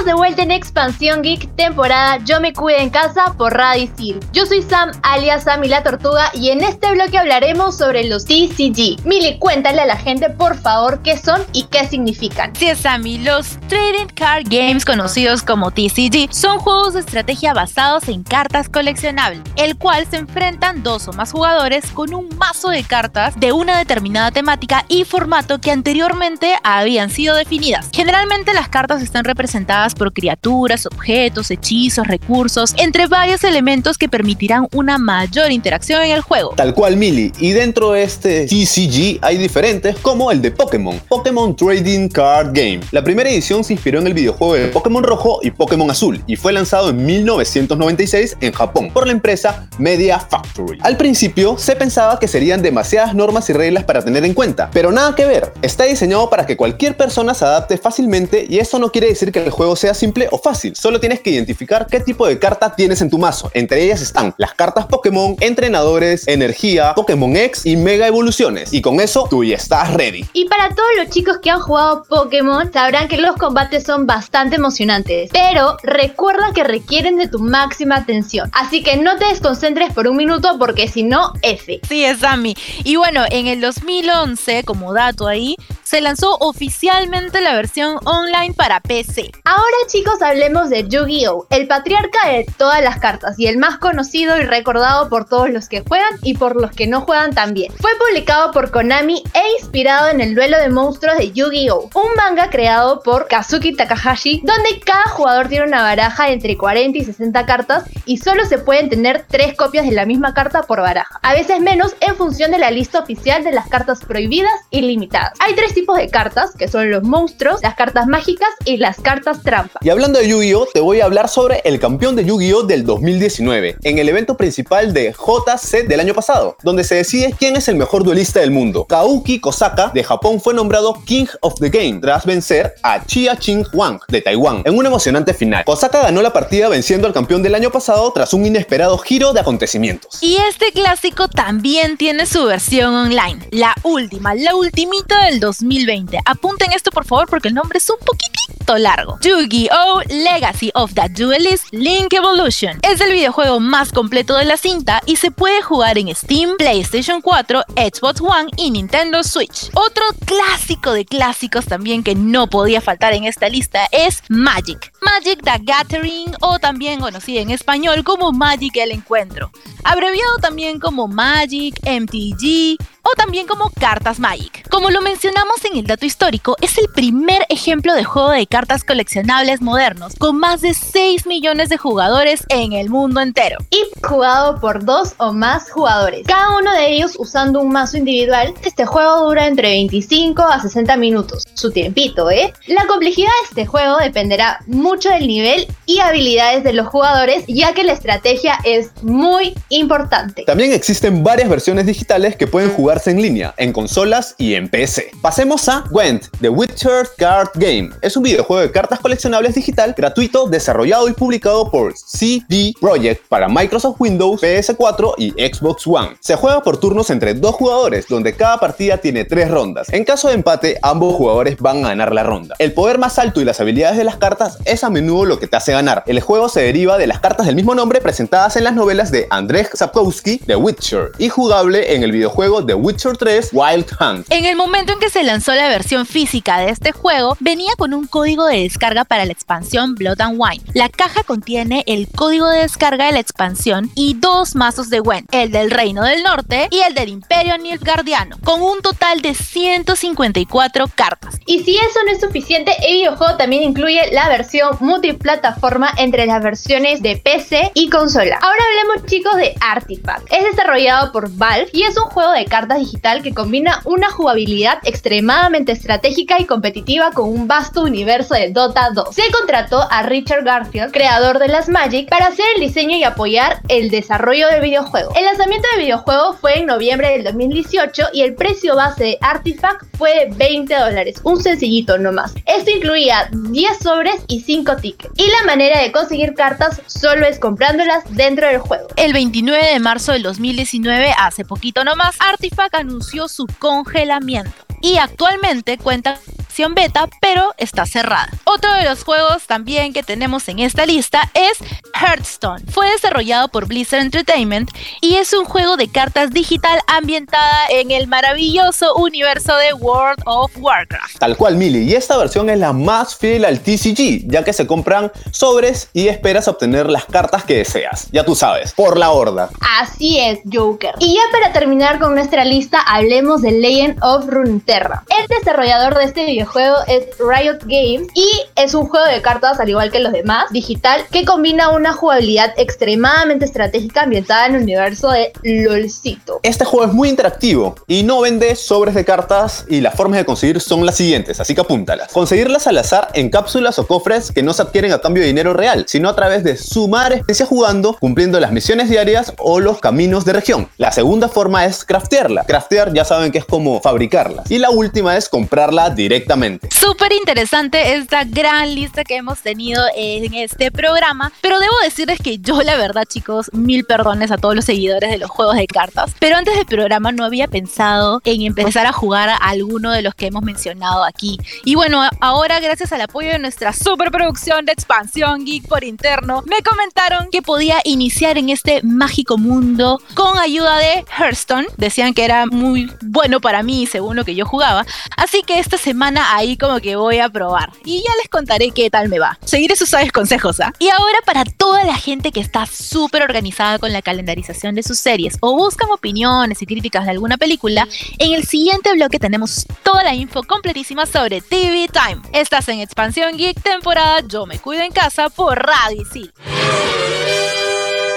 De 0.07 0.13
vuelta 0.13 0.41
en 0.41 0.51
Expansión 0.51 1.21
Geek, 1.21 1.53
temporada 1.57 2.19
Yo 2.23 2.39
me 2.39 2.53
cuido 2.53 2.79
en 2.79 2.89
casa 2.89 3.33
por 3.37 3.53
Radio 3.53 3.83
Isil. 3.83 4.21
Yo 4.31 4.45
soy 4.45 4.61
Sam, 4.61 4.91
alias 5.03 5.43
Sammy 5.43 5.67
la 5.67 5.83
Tortuga, 5.83 6.31
y 6.33 6.49
en 6.49 6.63
este 6.63 6.89
bloque 6.93 7.17
hablaremos 7.17 7.77
sobre 7.77 8.05
los 8.05 8.23
TCG. 8.23 9.05
Mili, 9.05 9.37
cuéntale 9.37 9.81
a 9.81 9.85
la 9.85 9.97
gente, 9.97 10.29
por 10.29 10.57
favor, 10.57 11.01
qué 11.03 11.17
son 11.17 11.41
y 11.51 11.63
qué 11.63 11.85
significan. 11.85 12.55
Sí, 12.55 12.73
Sammy, 12.73 13.17
los 13.17 13.57
Trading 13.67 14.07
Card 14.15 14.45
Games 14.45 14.85
conocidos 14.85 15.43
como 15.43 15.71
TCG 15.71 16.31
son 16.31 16.59
juegos 16.59 16.93
de 16.93 17.01
estrategia 17.01 17.53
basados 17.53 18.07
en 18.07 18.23
cartas 18.23 18.69
coleccionables, 18.69 19.41
el 19.57 19.77
cual 19.77 20.07
se 20.09 20.15
enfrentan 20.15 20.83
dos 20.83 21.09
o 21.09 21.13
más 21.13 21.33
jugadores 21.33 21.91
con 21.91 22.13
un 22.13 22.29
mazo 22.37 22.69
de 22.69 22.85
cartas 22.85 23.37
de 23.37 23.51
una 23.51 23.77
determinada 23.77 24.31
temática 24.31 24.85
y 24.87 25.03
formato 25.03 25.59
que 25.59 25.71
anteriormente 25.71 26.55
habían 26.63 27.09
sido 27.09 27.35
definidas. 27.35 27.89
Generalmente 27.91 28.53
las 28.53 28.69
cartas 28.69 29.01
están 29.01 29.25
representadas 29.25 29.96
por 29.97 30.13
criaturas, 30.13 30.85
objetos, 30.85 31.51
hechizos, 31.51 32.07
recursos, 32.07 32.73
entre 32.77 33.07
varios 33.07 33.43
elementos 33.43 33.97
que 33.97 34.07
permitirán 34.07 34.67
una 34.73 34.97
mayor 34.97 35.51
interacción 35.51 36.01
en 36.03 36.11
el 36.11 36.21
juego. 36.21 36.53
Tal 36.55 36.73
cual, 36.73 36.97
Mili. 36.97 37.31
Y 37.39 37.51
dentro 37.51 37.91
de 37.91 38.03
este 38.03 38.45
TCG 38.45 39.19
hay 39.21 39.37
diferentes, 39.37 39.97
como 39.97 40.31
el 40.31 40.41
de 40.41 40.51
Pokémon, 40.51 40.99
Pokémon 41.07 41.55
Trading 41.55 42.09
Card 42.09 42.51
Game. 42.53 42.81
La 42.91 43.03
primera 43.03 43.29
edición 43.29 43.63
se 43.63 43.73
inspiró 43.73 43.99
en 43.99 44.07
el 44.07 44.13
videojuego 44.13 44.53
de 44.53 44.67
Pokémon 44.67 45.03
Rojo 45.03 45.39
y 45.41 45.51
Pokémon 45.51 45.89
Azul 45.89 46.23
y 46.27 46.35
fue 46.35 46.53
lanzado 46.53 46.89
en 46.89 47.05
1996 47.05 48.37
en 48.41 48.51
Japón 48.51 48.91
por 48.93 49.05
la 49.05 49.13
empresa 49.13 49.67
Media 49.77 50.19
Factory. 50.19 50.79
Al 50.81 50.97
principio 50.97 51.57
se 51.57 51.75
pensaba 51.75 52.19
que 52.19 52.27
serían 52.27 52.61
demasiadas 52.61 53.15
normas 53.15 53.49
y 53.49 53.53
reglas 53.53 53.83
para 53.83 54.01
tener 54.03 54.25
en 54.25 54.33
cuenta, 54.33 54.69
pero 54.71 54.91
nada 54.91 55.15
que 55.15 55.25
ver. 55.25 55.53
Está 55.61 55.85
diseñado 55.85 56.29
para 56.29 56.45
que 56.45 56.57
cualquier 56.57 56.95
persona 56.97 57.33
se 57.33 57.45
adapte 57.45 57.77
fácilmente 57.77 58.45
y 58.47 58.59
eso 58.59 58.79
no 58.79 58.91
quiere 58.91 59.07
decir 59.07 59.31
que 59.31 59.43
el 59.43 59.49
juego 59.49 59.75
sea 59.75 59.86
simple 59.93 60.27
o 60.31 60.37
fácil. 60.37 60.75
Solo 60.75 60.99
tienes 60.99 61.19
que 61.21 61.29
identificar 61.29 61.87
qué 61.87 61.99
tipo 61.99 62.27
de 62.27 62.39
carta 62.39 62.75
tienes 62.75 63.01
en 63.01 63.09
tu 63.09 63.17
mazo. 63.17 63.51
Entre 63.53 63.83
ellas 63.83 64.01
están 64.01 64.33
las 64.37 64.53
cartas 64.53 64.85
Pokémon, 64.85 65.35
entrenadores, 65.39 66.27
energía, 66.27 66.93
Pokémon 66.95 67.35
X 67.35 67.65
y 67.65 67.77
Mega 67.77 68.07
Evoluciones. 68.07 68.73
Y 68.73 68.81
con 68.81 68.99
eso 68.99 69.27
tú 69.29 69.43
ya 69.43 69.55
estás 69.55 69.93
ready. 69.93 70.25
Y 70.33 70.45
para 70.45 70.69
todos 70.69 70.89
los 70.97 71.09
chicos 71.09 71.37
que 71.41 71.49
han 71.49 71.59
jugado 71.59 72.03
Pokémon, 72.03 72.71
sabrán 72.71 73.07
que 73.07 73.17
los 73.17 73.35
combates 73.35 73.83
son 73.83 74.05
bastante 74.05 74.55
emocionantes, 74.55 75.29
pero 75.31 75.77
recuerda 75.83 76.51
que 76.53 76.63
requieren 76.63 77.17
de 77.17 77.27
tu 77.27 77.39
máxima 77.39 77.95
atención. 77.95 78.49
Así 78.53 78.83
que 78.83 78.97
no 78.97 79.17
te 79.17 79.25
desconcentres 79.25 79.93
por 79.93 80.07
un 80.07 80.17
minuto 80.17 80.57
porque 80.59 80.87
si 80.87 81.03
no, 81.03 81.33
F. 81.41 81.79
Sí, 81.87 82.03
es 82.03 82.19
Sammy. 82.19 82.55
Y 82.83 82.95
bueno, 82.95 83.23
en 83.29 83.47
el 83.47 83.61
2011, 83.61 84.63
como 84.63 84.93
dato 84.93 85.27
ahí, 85.27 85.55
se 85.87 86.01
lanzó 86.01 86.35
oficialmente 86.41 87.39
la 87.39 87.55
versión 87.55 87.97
online 88.03 88.53
para 88.53 88.81
PC. 88.81 89.31
Ahora 89.45 89.77
chicos 89.87 90.21
hablemos 90.21 90.69
de 90.69 90.85
Yu-Gi-Oh, 90.85 91.47
el 91.49 91.65
patriarca 91.65 92.27
de 92.27 92.45
todas 92.57 92.83
las 92.83 92.99
cartas 92.99 93.39
y 93.39 93.47
el 93.47 93.57
más 93.57 93.77
conocido 93.77 94.37
y 94.37 94.43
recordado 94.43 95.07
por 95.07 95.29
todos 95.29 95.49
los 95.49 95.69
que 95.69 95.85
juegan 95.87 96.19
y 96.23 96.33
por 96.33 96.57
los 96.57 96.71
que 96.71 96.87
no 96.87 97.01
juegan 97.01 97.33
también. 97.33 97.71
Fue 97.79 97.91
publicado 98.05 98.51
por 98.51 98.69
Konami 98.69 99.23
e 99.33 99.61
inspirado 99.61 100.09
en 100.09 100.19
el 100.19 100.35
duelo 100.35 100.57
de 100.57 100.67
monstruos 100.69 101.17
de 101.17 101.31
Yu-Gi-Oh, 101.31 101.89
un 101.93 102.15
manga 102.17 102.49
creado 102.49 103.01
por 103.01 103.29
Kazuki 103.29 103.73
Takahashi 103.73 104.41
donde 104.43 104.81
cada 104.81 105.05
jugador 105.05 105.47
tiene 105.47 105.67
una 105.67 105.83
baraja 105.83 106.31
entre 106.31 106.57
40 106.57 106.97
y 106.97 107.05
60 107.05 107.45
cartas 107.45 107.85
y 108.05 108.17
solo 108.17 108.45
se 108.45 108.57
pueden 108.57 108.89
tener 108.89 109.25
3 109.29 109.55
copias 109.55 109.85
de 109.85 109.93
la 109.93 110.05
misma 110.05 110.33
carta 110.33 110.63
por 110.63 110.81
baraja, 110.81 111.17
a 111.23 111.31
veces 111.31 111.61
menos 111.61 111.95
en 112.01 112.17
función 112.17 112.51
de 112.51 112.57
la 112.57 112.71
lista 112.71 112.99
oficial 112.99 113.45
de 113.45 113.53
las 113.53 113.69
cartas 113.69 114.03
prohibidas 114.03 114.51
y 114.69 114.81
limitadas. 114.81 115.31
Hay 115.39 115.55
tres 115.55 115.76
tipos 115.77 115.97
de 115.97 116.09
cartas, 116.09 116.53
que 116.57 116.67
son 116.67 116.89
los 116.89 117.03
monstruos, 117.03 117.61
las 117.61 117.75
cartas 117.75 118.07
mágicas 118.07 118.49
y 118.65 118.77
las 118.77 118.97
cartas 118.97 119.43
trampa. 119.43 119.79
Y 119.83 119.89
hablando 119.91 120.17
de 120.17 120.27
Yu-Gi-Oh, 120.27 120.67
te 120.73 120.79
voy 120.79 121.01
a 121.01 121.05
hablar 121.05 121.29
sobre 121.29 121.61
el 121.65 121.79
campeón 121.79 122.15
de 122.15 122.25
Yu-Gi-Oh 122.25 122.63
del 122.63 122.83
2019, 122.83 123.77
en 123.83 123.99
el 123.99 124.09
evento 124.09 124.35
principal 124.35 124.91
de 124.91 125.13
JC 125.13 125.87
del 125.87 125.99
año 125.99 126.15
pasado, 126.15 126.57
donde 126.63 126.83
se 126.83 126.95
decide 126.95 127.35
quién 127.37 127.55
es 127.57 127.67
el 127.67 127.75
mejor 127.75 128.03
duelista 128.03 128.39
del 128.39 128.49
mundo. 128.49 128.85
Kauki 128.85 129.39
Kosaka 129.39 129.91
de 129.93 130.03
Japón 130.03 130.41
fue 130.41 130.55
nombrado 130.55 130.95
King 131.05 131.27
of 131.41 131.53
the 131.59 131.69
Game 131.69 131.99
tras 132.01 132.25
vencer 132.25 132.73
a 132.81 133.05
Chia 133.05 133.37
Ching 133.37 133.63
Wang 133.71 133.99
de 134.07 134.21
Taiwán 134.21 134.63
en 134.65 134.75
un 134.75 134.83
emocionante 134.83 135.35
final. 135.35 135.63
Kosaka 135.63 136.01
ganó 136.01 136.23
la 136.23 136.33
partida 136.33 136.69
venciendo 136.69 137.05
al 137.05 137.13
campeón 137.13 137.43
del 137.43 137.53
año 137.53 137.69
pasado 137.69 138.11
tras 138.13 138.33
un 138.33 138.47
inesperado 138.47 138.97
giro 138.97 139.31
de 139.31 139.41
acontecimientos. 139.41 140.23
Y 140.23 140.37
este 140.49 140.71
clásico 140.71 141.27
también 141.27 141.97
tiene 141.97 142.25
su 142.25 142.45
versión 142.45 142.95
online, 142.95 143.47
la 143.51 143.75
última, 143.83 144.33
la 144.33 144.55
ultimita 144.55 145.25
del 145.25 145.39
2020. 145.67 146.19
Apunten 146.25 146.71
esto 146.73 146.91
por 146.91 147.05
favor 147.05 147.27
porque 147.29 147.49
el 147.49 147.53
nombre 147.53 147.77
es 147.77 147.89
un 147.89 147.97
poquitín 147.99 148.56
largo. 148.75 149.17
Yu-Gi-Oh! 149.21 150.01
Legacy 150.09 150.71
of 150.73 150.93
the 150.93 151.07
Duelist 151.09 151.71
Link 151.71 152.13
Evolution. 152.13 152.79
Es 152.81 152.99
el 152.99 153.11
videojuego 153.11 153.59
más 153.59 153.91
completo 153.91 154.35
de 154.35 154.45
la 154.45 154.57
cinta 154.57 155.01
y 155.05 155.15
se 155.15 155.31
puede 155.31 155.61
jugar 155.61 155.97
en 155.97 156.13
Steam, 156.13 156.57
PlayStation 156.57 157.21
4, 157.21 157.63
Xbox 157.75 158.21
One 158.21 158.49
y 158.57 158.71
Nintendo 158.71 159.23
Switch. 159.23 159.69
Otro 159.75 160.03
clásico 160.25 160.91
de 160.91 161.05
clásicos 161.05 161.65
también 161.65 162.03
que 162.03 162.15
no 162.15 162.47
podía 162.47 162.81
faltar 162.81 163.13
en 163.13 163.23
esta 163.23 163.47
lista 163.47 163.87
es 163.91 164.23
Magic. 164.29 164.91
Magic 165.01 165.41
the 165.43 165.63
Gathering 165.63 166.33
o 166.41 166.59
también 166.59 166.99
conocido 166.99 167.41
en 167.41 167.51
español 167.51 168.03
como 168.03 168.31
Magic 168.31 168.75
el 168.77 168.91
Encuentro. 168.91 169.51
Abreviado 169.83 170.37
también 170.41 170.79
como 170.79 171.07
Magic, 171.07 171.75
MTG, 171.85 172.77
o 173.03 173.15
también 173.15 173.47
como 173.47 173.69
cartas 173.69 174.19
Magic. 174.19 174.67
Como 174.69 174.89
lo 174.89 175.01
mencionamos 175.01 175.63
en 175.65 175.77
el 175.77 175.87
dato 175.87 176.05
histórico, 176.05 176.57
es 176.61 176.77
el 176.77 176.89
primer 176.89 177.45
ejemplo 177.49 177.93
de 177.93 178.03
juego 178.03 178.31
de 178.31 178.47
cartas 178.57 178.83
coleccionables 178.83 179.61
modernos, 179.61 180.15
con 180.15 180.39
más 180.39 180.61
de 180.61 180.73
6 180.73 181.27
millones 181.27 181.69
de 181.69 181.77
jugadores 181.77 182.43
en 182.49 182.73
el 182.73 182.89
mundo 182.89 183.21
entero. 183.21 183.59
Y 183.69 183.83
jugado 184.03 184.59
por 184.59 184.83
dos 184.83 185.13
o 185.19 185.31
más 185.31 185.69
jugadores, 185.69 186.25
cada 186.25 186.57
uno 186.57 186.73
de 186.73 186.91
ellos 186.91 187.13
usando 187.19 187.61
un 187.61 187.69
mazo 187.69 187.97
individual. 187.97 188.55
Este 188.65 188.83
juego 188.83 189.27
dura 189.27 189.45
entre 189.45 189.69
25 189.69 190.41
a 190.41 190.59
60 190.59 190.97
minutos, 190.97 191.43
su 191.53 191.69
tiempito, 191.69 192.31
¿eh? 192.31 192.51
La 192.65 192.87
complejidad 192.87 193.29
de 193.43 193.47
este 193.49 193.65
juego 193.67 193.99
dependerá 193.99 194.59
mucho 194.65 195.09
del 195.09 195.27
nivel 195.27 195.67
y 195.85 195.99
habilidades 195.99 196.63
de 196.63 196.73
los 196.73 196.87
jugadores, 196.87 197.43
ya 197.47 197.75
que 197.75 197.83
la 197.83 197.93
estrategia 197.93 198.57
es 198.63 198.89
muy 199.03 199.53
importante. 199.69 200.45
También 200.45 200.73
existen 200.73 201.23
varias 201.23 201.47
versiones 201.47 201.85
digitales 201.85 202.35
que 202.35 202.47
pueden 202.47 202.71
jugar 202.71 203.03
en 203.05 203.21
línea, 203.21 203.53
en 203.57 203.71
consolas 203.71 204.33
y 204.39 204.55
en 204.55 204.67
PC. 204.67 205.11
Pasemos 205.21 205.69
a 205.69 205.83
Gwent, 205.91 206.25
The 206.41 206.49
Witcher 206.49 207.07
Card 207.19 207.49
Game. 207.53 207.91
Es 208.01 208.17
un 208.17 208.23
videojuego 208.23 208.46
de 208.55 208.71
cartas 208.71 208.99
coleccionables 208.99 209.55
digital 209.55 209.93
gratuito 209.97 210.47
desarrollado 210.47 211.09
y 211.09 211.13
publicado 211.13 211.69
por 211.69 211.93
CD 211.97 212.73
Projekt 212.79 213.27
para 213.27 213.49
Microsoft 213.49 213.97
Windows, 213.99 214.41
PS4 214.41 215.15
y 215.17 215.31
Xbox 215.31 215.85
One. 215.85 216.17
Se 216.21 216.35
juega 216.35 216.61
por 216.61 216.77
turnos 216.79 217.09
entre 217.09 217.33
dos 217.33 217.55
jugadores, 217.55 218.07
donde 218.07 218.33
cada 218.33 218.59
partida 218.59 218.97
tiene 218.97 219.25
tres 219.25 219.51
rondas. 219.51 219.91
En 219.91 220.05
caso 220.05 220.29
de 220.29 220.35
empate, 220.35 220.79
ambos 220.81 221.15
jugadores 221.15 221.57
van 221.59 221.83
a 221.83 221.89
ganar 221.89 222.13
la 222.13 222.23
ronda. 222.23 222.55
El 222.59 222.73
poder 222.73 222.97
más 222.97 223.19
alto 223.19 223.41
y 223.41 223.45
las 223.45 223.59
habilidades 223.59 223.97
de 223.97 224.03
las 224.03 224.17
cartas 224.17 224.57
es 224.65 224.83
a 224.83 224.89
menudo 224.89 225.25
lo 225.25 225.39
que 225.39 225.47
te 225.47 225.57
hace 225.57 225.73
ganar. 225.73 226.03
El 226.07 226.21
juego 226.21 226.47
se 226.49 226.61
deriva 226.61 226.97
de 226.97 227.07
las 227.07 227.19
cartas 227.19 227.45
del 227.45 227.55
mismo 227.55 227.75
nombre 227.75 228.01
presentadas 228.01 228.55
en 228.55 228.63
las 228.63 228.75
novelas 228.75 229.11
de 229.11 229.27
Andrzej 229.29 229.69
Sapkowski, 229.73 230.37
The 230.39 230.55
Witcher, 230.55 231.11
y 231.17 231.29
jugable 231.29 231.95
en 231.95 232.03
el 232.03 232.11
videojuego 232.11 232.65
The 232.65 232.75
Witcher 232.75 233.17
3 233.17 233.49
Wild 233.51 233.87
Hunt. 233.99 234.31
En 234.31 234.45
el 234.45 234.55
momento 234.55 234.93
en 234.93 234.99
que 234.99 235.09
se 235.09 235.23
lanzó 235.23 235.53
la 235.53 235.67
versión 235.69 236.05
física 236.05 236.59
de 236.59 236.69
este 236.69 236.91
juego, 236.91 237.35
venía 237.39 237.71
con 237.77 237.93
un 237.93 238.07
código 238.07 238.36
de 238.45 238.63
descarga 238.63 239.05
para 239.05 239.25
la 239.25 239.31
expansión 239.31 239.95
Blood 239.95 240.21
and 240.21 240.37
Wine. 240.39 240.63
La 240.73 240.89
caja 240.89 241.23
contiene 241.23 241.83
el 241.87 242.07
código 242.07 242.47
de 242.47 242.59
descarga 242.59 243.07
de 243.07 243.13
la 243.13 243.19
expansión 243.19 243.89
y 243.95 244.15
dos 244.15 244.55
mazos 244.55 244.89
de 244.89 244.99
Gwen, 244.99 245.25
el 245.31 245.51
del 245.51 245.71
Reino 245.71 246.03
del 246.03 246.23
Norte 246.23 246.67
y 246.71 246.79
el 246.79 246.93
del 246.93 247.09
Imperio 247.09 247.57
Nilfgaardiano, 247.57 248.37
con 248.43 248.61
un 248.61 248.81
total 248.81 249.21
de 249.21 249.33
154 249.33 250.87
cartas. 250.93 251.39
Y 251.45 251.63
si 251.63 251.77
eso 251.77 251.99
no 252.05 252.11
es 252.11 252.21
suficiente, 252.21 252.73
el 252.85 252.95
videojuego 252.95 253.37
también 253.37 253.63
incluye 253.63 254.11
la 254.11 254.29
versión 254.29 254.77
multiplataforma 254.79 255.91
entre 255.97 256.25
las 256.25 256.43
versiones 256.43 257.01
de 257.01 257.17
PC 257.17 257.71
y 257.73 257.89
consola. 257.89 258.39
Ahora 258.41 258.63
hablemos 258.69 259.09
chicos 259.09 259.35
de 259.37 259.55
Artifact. 259.61 260.31
Es 260.31 260.43
desarrollado 260.43 261.11
por 261.11 261.29
Valve 261.31 261.69
y 261.73 261.83
es 261.83 261.97
un 261.97 262.05
juego 262.05 262.31
de 262.31 262.45
cartas 262.45 262.79
digital 262.79 263.21
que 263.21 263.33
combina 263.33 263.81
una 263.85 264.09
jugabilidad 264.09 264.79
extremadamente 264.83 265.71
estratégica 265.71 266.39
y 266.39 266.45
competitiva 266.45 267.11
con 267.11 267.29
un 267.29 267.47
vasto 267.47 267.81
universo 267.83 268.26
de 268.35 268.51
Dota 268.51 268.89
2. 268.93 269.13
Se 269.13 269.31
contrató 269.31 269.87
a 269.89 270.03
Richard 270.03 270.43
Garfield, 270.43 270.91
creador 270.91 271.39
de 271.39 271.47
las 271.47 271.69
Magic, 271.69 272.09
para 272.09 272.27
hacer 272.27 272.45
el 272.55 272.61
diseño 272.61 272.97
y 272.97 273.03
apoyar 273.03 273.61
el 273.67 273.89
desarrollo 273.89 274.47
del 274.47 274.61
videojuego. 274.61 275.13
El 275.15 275.25
lanzamiento 275.25 275.67
del 275.71 275.85
videojuego 275.85 276.33
fue 276.33 276.59
en 276.59 276.65
noviembre 276.67 277.09
del 277.11 277.23
2018 277.23 278.09
y 278.13 278.21
el 278.21 278.35
precio 278.35 278.75
base 278.75 279.03
de 279.03 279.17
Artifact 279.21 279.85
fue 279.97 280.13
de 280.13 280.35
20 280.35 280.75
dólares, 280.75 281.19
un 281.23 281.41
sencillito 281.41 281.97
nomás. 281.97 282.33
Esto 282.45 282.71
incluía 282.71 283.29
10 283.31 283.77
sobres 283.79 284.15
y 284.27 284.41
5 284.41 284.75
tickets. 284.77 285.13
Y 285.17 285.27
la 285.27 285.43
manera 285.45 285.81
de 285.81 285.91
conseguir 285.91 286.33
cartas 286.33 286.81
solo 286.85 287.25
es 287.25 287.39
comprándolas 287.39 288.03
dentro 288.09 288.47
del 288.47 288.59
juego. 288.59 288.87
El 288.95 289.13
29 289.13 289.73
de 289.73 289.79
marzo 289.79 290.11
del 290.11 290.23
2019, 290.23 291.13
hace 291.17 291.45
poquito 291.45 291.83
nomás, 291.83 292.15
Artifact 292.19 292.75
anunció 292.75 293.27
su 293.27 293.47
congelamiento 293.59 294.51
y 294.81 294.97
actualmente 294.97 295.77
cuenta 295.77 296.19
beta, 296.65 297.07
pero 297.21 297.53
está 297.57 297.85
cerrada. 297.85 298.29
Otro 298.43 298.73
de 298.73 298.83
los 298.83 299.03
juegos 299.03 299.45
también 299.45 299.93
que 299.93 300.01
tenemos 300.01 300.47
en 300.47 300.59
esta 300.59 300.85
lista 300.85 301.29
es 301.35 301.59
Hearthstone. 301.93 302.63
Fue 302.71 302.89
desarrollado 302.89 303.49
por 303.49 303.67
Blizzard 303.67 304.01
Entertainment 304.01 304.71
y 305.01 305.15
es 305.15 305.33
un 305.33 305.45
juego 305.45 305.77
de 305.77 305.87
cartas 305.87 306.31
digital 306.31 306.79
ambientada 306.87 307.67
en 307.69 307.91
el 307.91 308.07
maravilloso 308.07 308.95
universo 308.95 309.55
de 309.55 309.73
World 309.73 310.23
of 310.25 310.51
Warcraft. 310.57 311.19
Tal 311.19 311.37
cual, 311.37 311.57
Mili, 311.57 311.83
y 311.83 311.93
esta 311.93 312.17
versión 312.17 312.49
es 312.49 312.57
la 312.57 312.73
más 312.73 313.15
fiel 313.15 313.45
al 313.45 313.59
TCG, 313.59 314.27
ya 314.27 314.43
que 314.43 314.53
se 314.53 314.65
compran 314.65 315.11
sobres 315.31 315.89
y 315.93 316.07
esperas 316.07 316.47
obtener 316.47 316.89
las 316.89 317.05
cartas 317.05 317.43
que 317.43 317.57
deseas. 317.57 318.07
Ya 318.11 318.25
tú 318.25 318.35
sabes, 318.35 318.73
por 318.73 318.97
la 318.97 319.11
horda. 319.11 319.49
Así 319.79 320.19
es, 320.19 320.39
Joker. 320.51 320.95
Y 320.99 321.13
ya 321.13 321.21
para 321.31 321.53
terminar 321.53 321.99
con 321.99 322.15
nuestra 322.15 322.45
lista, 322.45 322.81
hablemos 322.81 323.43
de 323.43 323.51
Legend 323.51 324.03
of 324.03 324.25
Runeterra. 324.25 325.03
El 325.21 325.27
desarrollador 325.27 325.95
de 325.95 326.05
este 326.05 326.25
videojuego 326.25 326.46
juego 326.47 326.77
es 326.87 327.05
Riot 327.19 327.59
Games 327.65 328.07
y 328.15 328.27
es 328.55 328.73
un 328.73 328.87
juego 328.87 329.05
de 329.05 329.21
cartas 329.21 329.59
al 329.59 329.69
igual 329.69 329.91
que 329.91 329.99
los 329.99 330.11
demás, 330.11 330.51
digital, 330.51 331.01
que 331.11 331.25
combina 331.25 331.69
una 331.69 331.93
jugabilidad 331.93 332.53
extremadamente 332.57 333.45
estratégica 333.45 334.03
ambientada 334.03 334.47
en 334.47 334.55
el 334.55 334.63
universo 334.63 335.11
de 335.11 335.31
LOLcito. 335.43 336.39
Este 336.43 336.65
juego 336.65 336.85
es 336.87 336.93
muy 336.93 337.09
interactivo 337.09 337.75
y 337.87 338.03
no 338.03 338.21
vende 338.21 338.55
sobres 338.55 338.95
de 338.95 339.05
cartas 339.05 339.65
y 339.69 339.81
las 339.81 339.95
formas 339.95 340.19
de 340.19 340.25
conseguir 340.25 340.61
son 340.61 340.85
las 340.85 340.95
siguientes, 340.95 341.39
así 341.39 341.53
que 341.53 341.61
apúntalas. 341.61 342.11
Conseguirlas 342.11 342.67
al 342.67 342.77
azar 342.77 343.09
en 343.13 343.29
cápsulas 343.29 343.77
o 343.79 343.87
cofres 343.87 344.31
que 344.31 344.43
no 344.43 344.53
se 344.53 344.61
adquieren 344.61 344.93
a 344.93 344.99
cambio 344.99 345.21
de 345.21 345.27
dinero 345.27 345.53
real, 345.53 345.85
sino 345.87 346.09
a 346.09 346.15
través 346.15 346.43
de 346.43 346.57
sumar 346.57 347.13
especies 347.13 347.49
jugando, 347.49 347.97
cumpliendo 347.99 348.39
las 348.39 348.51
misiones 348.51 348.89
diarias 348.89 349.33
o 349.37 349.59
los 349.59 349.79
caminos 349.79 350.25
de 350.25 350.33
región. 350.33 350.69
La 350.77 350.91
segunda 350.91 351.29
forma 351.29 351.65
es 351.65 351.83
craftearla. 351.83 352.45
Craftear 352.45 352.93
ya 352.93 353.05
saben 353.05 353.31
que 353.31 353.39
es 353.39 353.45
como 353.45 353.81
fabricarla. 353.81 354.43
Y 354.49 354.59
la 354.59 354.69
última 354.69 355.17
es 355.17 355.29
comprarla 355.29 355.89
directamente 355.89 356.36
Súper 356.69 357.13
interesante 357.13 357.95
esta 357.95 358.23
gran 358.23 358.73
lista 358.75 359.03
que 359.03 359.15
hemos 359.15 359.39
tenido 359.39 359.83
en 359.95 360.33
este 360.33 360.71
programa, 360.71 361.31
pero 361.41 361.59
debo 361.59 361.73
decirles 361.83 362.19
que 362.19 362.37
yo 362.37 362.61
la 362.61 362.77
verdad 362.77 363.05
chicos, 363.07 363.49
mil 363.53 363.85
perdones 363.85 364.31
a 364.31 364.37
todos 364.37 364.55
los 364.55 364.65
seguidores 364.65 365.09
de 365.09 365.17
los 365.17 365.29
juegos 365.29 365.55
de 365.55 365.67
cartas, 365.67 366.13
pero 366.19 366.37
antes 366.37 366.55
del 366.55 366.65
programa 366.65 367.11
no 367.11 367.25
había 367.25 367.47
pensado 367.47 368.21
en 368.23 368.41
empezar 368.41 368.85
a 368.85 368.93
jugar 368.93 369.29
a 369.29 369.35
alguno 369.35 369.91
de 369.91 370.01
los 370.01 370.13
que 370.15 370.27
hemos 370.27 370.43
mencionado 370.43 371.03
aquí. 371.03 371.37
Y 371.65 371.75
bueno, 371.75 372.07
ahora 372.21 372.59
gracias 372.59 372.91
al 372.93 373.01
apoyo 373.01 373.29
de 373.29 373.39
nuestra 373.39 373.73
superproducción 373.73 374.65
de 374.65 374.73
expansión 374.73 375.45
geek 375.45 375.67
por 375.67 375.83
interno, 375.83 376.43
me 376.45 376.61
comentaron 376.61 377.29
que 377.31 377.41
podía 377.41 377.77
iniciar 377.83 378.37
en 378.37 378.49
este 378.49 378.81
mágico 378.83 379.37
mundo 379.37 379.99
con 380.13 380.37
ayuda 380.37 380.77
de 380.77 381.05
Hearthstone. 381.17 381.67
Decían 381.77 382.13
que 382.13 382.25
era 382.25 382.45
muy 382.45 382.91
bueno 383.01 383.41
para 383.41 383.63
mí 383.63 383.87
según 383.87 384.15
lo 384.15 384.25
que 384.25 384.35
yo 384.35 384.45
jugaba. 384.45 384.85
Así 385.15 385.41
que 385.43 385.59
esta 385.59 385.77
semana 385.77 386.26
ahí 386.27 386.57
como 386.57 386.79
que 386.79 386.95
voy 386.95 387.19
a 387.19 387.29
probar. 387.29 387.71
Y 387.85 387.97
ya 387.97 388.11
les 388.17 388.29
contaré 388.29 388.71
qué 388.71 388.89
tal 388.89 389.09
me 389.09 389.19
va. 389.19 389.37
Seguiré 389.43 389.75
sus 389.75 389.89
sabios 389.89 390.11
consejos, 390.11 390.59
¿ah? 390.59 390.73
Y 390.79 390.89
ahora 390.89 391.19
para 391.25 391.43
toda 391.45 391.83
la 391.83 391.95
gente 391.95 392.31
que 392.31 392.39
está 392.39 392.65
súper 392.65 393.23
organizada 393.23 393.79
con 393.79 393.93
la 393.93 394.01
calendarización 394.01 394.75
de 394.75 394.83
sus 394.83 394.99
series 394.99 395.37
o 395.41 395.55
buscan 395.55 395.89
opiniones 395.91 396.61
y 396.61 396.65
críticas 396.65 397.05
de 397.05 397.11
alguna 397.11 397.37
película, 397.37 397.87
en 398.19 398.33
el 398.33 398.45
siguiente 398.45 398.93
bloque 398.93 399.19
tenemos 399.19 399.65
toda 399.83 400.03
la 400.03 400.13
info 400.13 400.43
completísima 400.43 401.05
sobre 401.05 401.41
TV 401.41 401.87
Time. 401.91 402.21
Estás 402.33 402.67
en 402.69 402.79
Expansión 402.79 403.37
Geek 403.37 403.61
temporada 403.61 404.21
Yo 404.27 404.45
me 404.45 404.59
cuido 404.59 404.83
en 404.83 404.91
casa 404.91 405.29
por 405.29 405.57
Radio. 405.57 406.03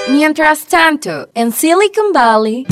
Mientras 0.08 0.66
tanto, 0.66 1.28
en 1.34 1.52
Silicon 1.52 2.12
Valley... 2.12 2.66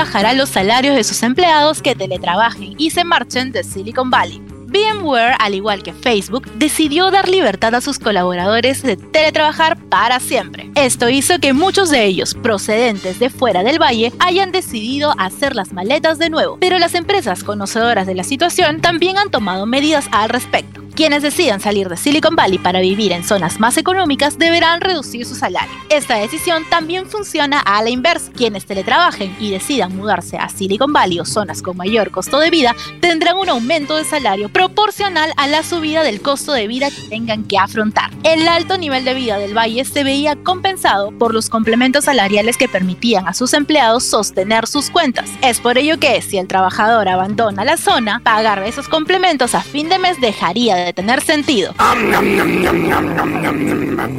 bajará 0.00 0.32
los 0.32 0.48
salarios 0.48 0.96
de 0.96 1.04
sus 1.04 1.22
empleados 1.22 1.82
que 1.82 1.94
teletrabajen 1.94 2.74
y 2.78 2.88
se 2.88 3.04
marchen 3.04 3.52
de 3.52 3.62
Silicon 3.62 4.08
Valley. 4.08 4.40
VMware, 4.68 5.34
al 5.38 5.54
igual 5.54 5.82
que 5.82 5.92
Facebook, 5.92 6.50
decidió 6.54 7.10
dar 7.10 7.28
libertad 7.28 7.74
a 7.74 7.82
sus 7.82 7.98
colaboradores 7.98 8.82
de 8.82 8.96
teletrabajar 8.96 9.76
para 9.76 10.18
siempre. 10.18 10.70
Esto 10.74 11.10
hizo 11.10 11.38
que 11.38 11.52
muchos 11.52 11.90
de 11.90 12.06
ellos, 12.06 12.32
procedentes 12.32 13.18
de 13.18 13.28
fuera 13.28 13.62
del 13.62 13.78
valle, 13.78 14.10
hayan 14.20 14.52
decidido 14.52 15.12
hacer 15.18 15.54
las 15.54 15.74
maletas 15.74 16.18
de 16.18 16.30
nuevo, 16.30 16.56
pero 16.58 16.78
las 16.78 16.94
empresas 16.94 17.44
conocedoras 17.44 18.06
de 18.06 18.14
la 18.14 18.24
situación 18.24 18.80
también 18.80 19.18
han 19.18 19.30
tomado 19.30 19.66
medidas 19.66 20.08
al 20.12 20.30
respecto 20.30 20.79
Quienes 21.00 21.22
decidan 21.22 21.60
salir 21.60 21.88
de 21.88 21.96
Silicon 21.96 22.36
Valley 22.36 22.58
para 22.58 22.78
vivir 22.78 23.12
en 23.12 23.24
zonas 23.24 23.58
más 23.58 23.78
económicas 23.78 24.38
deberán 24.38 24.82
reducir 24.82 25.24
su 25.24 25.34
salario. 25.34 25.72
Esta 25.88 26.16
decisión 26.16 26.68
también 26.68 27.06
funciona 27.06 27.58
a 27.58 27.82
la 27.82 27.88
inversa. 27.88 28.30
Quienes 28.32 28.66
teletrabajen 28.66 29.34
y 29.40 29.50
decidan 29.50 29.96
mudarse 29.96 30.36
a 30.36 30.50
Silicon 30.50 30.92
Valley 30.92 31.18
o 31.18 31.24
zonas 31.24 31.62
con 31.62 31.78
mayor 31.78 32.10
costo 32.10 32.38
de 32.38 32.50
vida 32.50 32.76
tendrán 33.00 33.38
un 33.38 33.48
aumento 33.48 33.96
de 33.96 34.04
salario 34.04 34.50
proporcional 34.50 35.32
a 35.38 35.46
la 35.46 35.62
subida 35.62 36.02
del 36.02 36.20
costo 36.20 36.52
de 36.52 36.66
vida 36.66 36.90
que 36.90 37.08
tengan 37.08 37.44
que 37.44 37.56
afrontar. 37.56 38.10
El 38.22 38.46
alto 38.46 38.76
nivel 38.76 39.06
de 39.06 39.14
vida 39.14 39.38
del 39.38 39.56
valle 39.56 39.86
se 39.86 40.04
veía 40.04 40.36
compensado 40.36 41.12
por 41.12 41.32
los 41.32 41.48
complementos 41.48 42.04
salariales 42.04 42.58
que 42.58 42.68
permitían 42.68 43.26
a 43.26 43.32
sus 43.32 43.54
empleados 43.54 44.04
sostener 44.04 44.66
sus 44.66 44.90
cuentas. 44.90 45.30
Es 45.40 45.60
por 45.60 45.78
ello 45.78 45.98
que 45.98 46.20
si 46.20 46.36
el 46.36 46.46
trabajador 46.46 47.08
abandona 47.08 47.64
la 47.64 47.78
zona, 47.78 48.20
pagar 48.22 48.62
esos 48.64 48.86
complementos 48.86 49.54
a 49.54 49.62
fin 49.62 49.88
de 49.88 49.98
mes 49.98 50.20
dejaría 50.20 50.76
de 50.76 50.89
tener 50.92 51.22
sentido. 51.22 51.74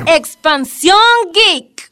Expansión 0.06 0.98
Geek. 1.34 1.92